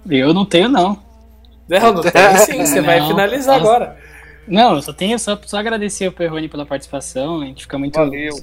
[0.09, 0.99] Eu não tenho, não.
[1.69, 3.71] Não, não tem sim, você vai Não, finalizar nossa.
[3.71, 3.97] agora.
[4.49, 7.43] Não, eu só tenho só, só agradecer o Perrone pela participação.
[7.43, 8.35] A gente fica muito Valeu.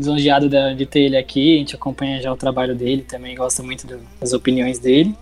[0.00, 1.56] Lisonjeado de ter ele aqui.
[1.56, 5.14] A gente acompanha já o trabalho dele também, gosta muito do- das opiniões dele.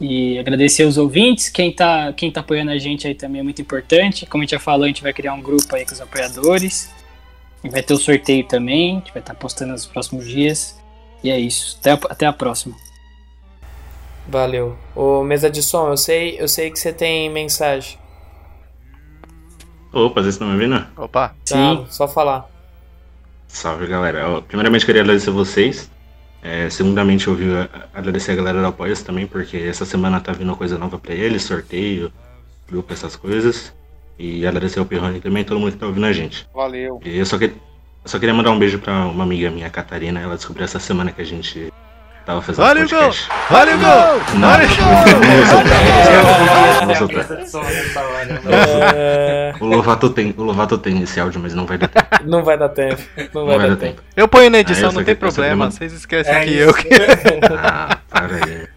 [0.00, 3.62] E agradecer aos ouvintes, quem tá, quem tá apoiando a gente aí também é muito
[3.62, 4.26] importante.
[4.26, 6.90] Como a gente já falou, a gente vai criar um grupo aí com os apoiadores.
[7.64, 10.78] E vai ter o sorteio também, a gente vai estar postando nos próximos dias.
[11.24, 11.78] E é isso.
[11.80, 12.76] Até a, até a próxima.
[14.28, 14.76] Valeu.
[14.94, 17.98] Ô, mesa de som, eu sei, eu sei que você tem mensagem.
[19.92, 20.86] Opa, vocês estão me ouvindo?
[20.96, 21.34] Opa.
[21.48, 22.50] Tá, só falar.
[23.48, 24.28] Salve, galera.
[24.28, 25.90] Ó, Primeiramente, queria agradecer vocês.
[26.42, 30.54] É, segundamente, eu a- agradecer a galera do Apoias também, porque essa semana tá vindo
[30.56, 32.12] coisa nova pra eles, sorteio,
[32.68, 33.74] grupo, essas coisas.
[34.18, 36.46] E agradecer ao Perrone também, todo mundo que tá ouvindo a gente.
[36.54, 37.00] Valeu.
[37.04, 37.52] E eu só, que- eu
[38.04, 40.20] só queria mandar um beijo pra uma amiga minha, Catarina.
[40.20, 41.72] Ela descobriu essa semana que a gente
[42.26, 42.98] tava fazendo Olha o gol!
[42.98, 43.28] podcast.
[43.50, 43.88] Olha o gol!
[43.88, 45.26] Olha o
[46.80, 47.28] não vou soltar.
[47.30, 48.04] Não vou soltar.
[49.60, 52.08] O Lovato tem, o Lovato tem esse áudio, mas não vai dar tempo.
[52.24, 53.00] não vai dar tempo.
[53.32, 53.96] Não vai, Não vai dar dar tempo.
[53.96, 54.02] tempo.
[54.16, 55.70] Eu ponho na Ah, edição, só não tem problema.
[55.70, 56.88] Vocês esquecem É que eu que.
[57.58, 58.68] Ah, para aí.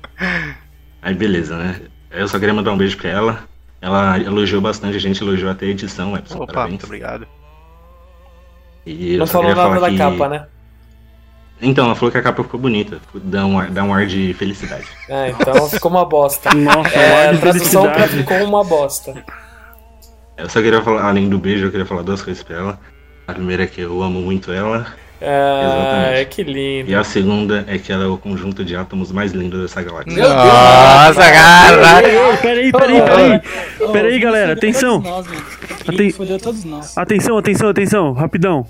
[1.01, 1.81] Aí beleza, né?
[2.11, 3.39] Eu só queria mandar um beijo pra ela.
[3.81, 6.35] Ela elogiou bastante, a gente elogiou até a edição, Epson.
[6.35, 6.69] Opa, parabéns.
[6.71, 7.25] muito obrigado.
[8.85, 9.97] E eu Não só falou nada falar da que...
[9.97, 10.45] capa, né?
[11.61, 12.99] Então, ela falou que a capa ficou bonita.
[13.15, 14.85] Dá um ar, dá um ar de felicidade.
[15.09, 16.53] Ah, então ficou uma bosta.
[16.53, 18.17] Nossa, É, é, a tradução pra felicidade.
[18.23, 19.13] ficou uma bosta.
[20.37, 22.79] Eu só queria falar, além do beijo, eu queria falar duas coisas pra ela.
[23.27, 24.87] A primeira é que eu amo muito ela.
[25.21, 25.63] Ah,
[26.13, 26.25] Exatamente.
[26.29, 26.89] que lindo.
[26.89, 30.13] E a segunda é que ela é o conjunto de átomos mais lindo dessa galáxia.
[30.13, 30.33] Meu Deus!
[30.33, 32.37] Nossa, cara!
[32.41, 33.41] Peraí, peraí, peraí.
[33.91, 35.03] Peraí, galera, atenção.
[35.85, 36.13] Aten-.
[36.95, 38.65] Atenção, atenção, atenção, rapidão.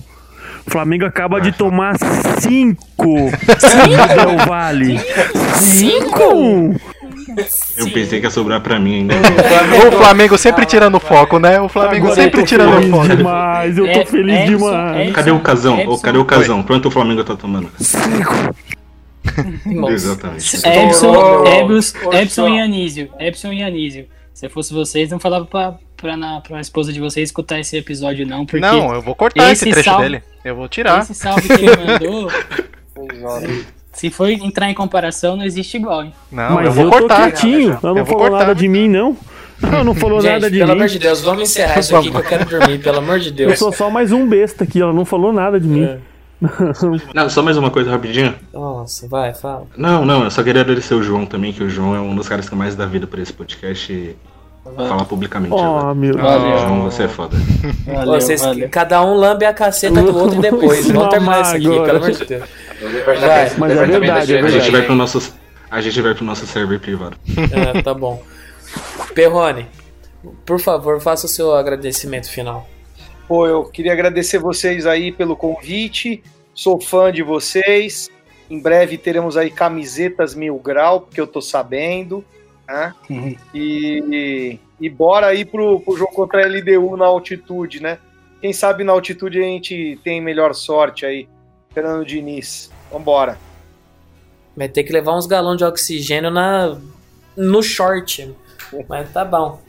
[0.69, 4.99] O Flamengo acaba de tomar 5 Del Vale.
[5.55, 6.75] 5?
[7.75, 9.15] Eu pensei que ia sobrar pra mim ainda.
[9.87, 11.59] O Flamengo sempre tirando o foco, né?
[11.59, 13.07] O Flamengo sempre tirando o feliz foco.
[13.15, 14.99] demais, eu tô É, feliz Edson, demais.
[15.01, 15.79] Edson, Cadê o casão?
[15.79, 15.97] Edson.
[15.97, 16.61] cadê o casão?
[16.61, 17.71] Quanto o Flamengo tá tomando?
[19.65, 19.93] Nossa.
[19.93, 20.55] Exatamente.
[22.13, 23.09] Epson, e Anísio.
[23.19, 24.05] Epson e Anísio.
[24.35, 27.75] Se eu fosse vocês, não falava pra, pra, na, pra esposa de vocês escutar esse
[27.75, 30.23] episódio, não, porque Não, eu vou cortar esse, esse trecho salve- dele.
[30.49, 31.01] Eu vou tirar.
[31.01, 32.29] esse salve que ele mandou,
[33.93, 36.13] se for entrar em comparação, não existe igual, hein?
[36.31, 37.31] Não, Mas eu eu, vou tô cortar.
[37.31, 37.71] quietinho.
[37.71, 38.37] Ela não Eu vou falou cortar.
[38.39, 39.15] nada de mim, não.
[39.61, 40.75] Ela não falou Gente, nada de pelo mim.
[40.77, 43.33] amor de Deus, vamos encerrar isso aqui que eu quero dormir, pelo amor de Eu
[43.35, 43.59] Deus.
[43.59, 45.83] sou só mais um besta aqui, ela não falou nada de mim.
[45.83, 45.97] É.
[47.13, 48.33] Não, só mais uma coisa rapidinho.
[48.53, 49.67] Nossa, vai, fala.
[49.75, 52.29] Não, não, eu só queria agradecer o João também, que o João é um dos
[52.29, 54.15] caras que mais dá vida pra esse podcast e
[54.63, 55.53] falar publicamente.
[55.53, 55.95] Oh, agora.
[55.95, 56.23] meu Deus.
[56.25, 56.57] Valeu.
[56.59, 57.37] João, você é foda.
[57.85, 58.69] Valeu, Vocês, valeu.
[58.69, 60.85] cada um lambe a caceta do outro depois.
[60.85, 61.85] Vou Vamos terminar isso aqui, agora.
[61.85, 62.49] pelo amor de Deus.
[63.05, 64.71] Vai, Mas é verdade, é A gente verdade.
[64.71, 65.33] vai pro nosso,
[65.69, 67.17] a gente vai pro nosso server privado.
[67.75, 68.21] É, tá bom.
[69.13, 69.67] Perrone,
[70.45, 72.67] por favor, faça o seu agradecimento final.
[73.27, 76.23] Pô, eu queria agradecer vocês aí pelo convite.
[76.53, 78.09] Sou fã de vocês.
[78.49, 82.23] Em breve teremos aí camisetas mil grau, porque eu tô sabendo.
[82.69, 82.93] Né?
[83.09, 83.35] Uhum.
[83.53, 87.97] E E bora aí pro, pro jogo contra a LDU na altitude, né?
[88.39, 91.27] Quem sabe na altitude a gente tem melhor sorte aí.
[91.73, 92.71] Fernando Diniz.
[92.91, 93.37] Vambora.
[94.55, 96.77] Vai ter que levar uns galões de oxigênio na,
[97.35, 98.33] no short.
[98.87, 99.59] Mas tá bom.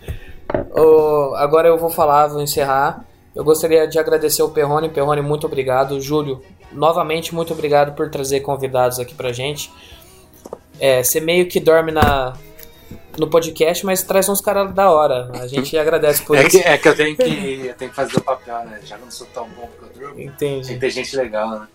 [0.70, 3.04] Ô, agora eu vou falar, vou encerrar.
[3.34, 4.88] Eu gostaria de agradecer o Perrone.
[4.88, 6.00] Perrone, muito obrigado.
[6.00, 6.42] Júlio,
[6.72, 9.72] novamente, muito obrigado por trazer convidados aqui pra gente.
[10.78, 12.34] É, você meio que dorme na,
[13.18, 15.30] no podcast, mas traz uns caras da hora.
[15.34, 16.50] A gente agradece por É isso.
[16.50, 18.80] que, é que eu tenho que eu tenho que fazer o papel, né?
[18.84, 20.20] Já não sou tão bom que eu durmo.
[20.20, 20.66] Entendi.
[20.68, 21.68] Tem que ter gente legal, né?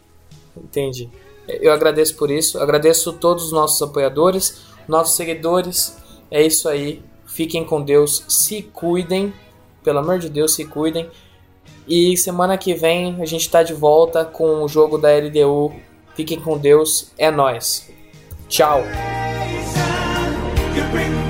[0.57, 1.09] Entendi.
[1.47, 2.59] Eu agradeço por isso.
[2.59, 5.97] Agradeço todos os nossos apoiadores, nossos seguidores.
[6.31, 7.01] É isso aí.
[7.25, 8.23] Fiquem com Deus.
[8.27, 9.33] Se cuidem.
[9.83, 11.09] Pelo amor de Deus, se cuidem.
[11.87, 15.71] E semana que vem a gente tá de volta com o jogo da LDU.
[16.15, 17.11] Fiquem com Deus.
[17.17, 17.87] É nóis.
[18.47, 18.81] Tchau.
[20.75, 21.24] You bring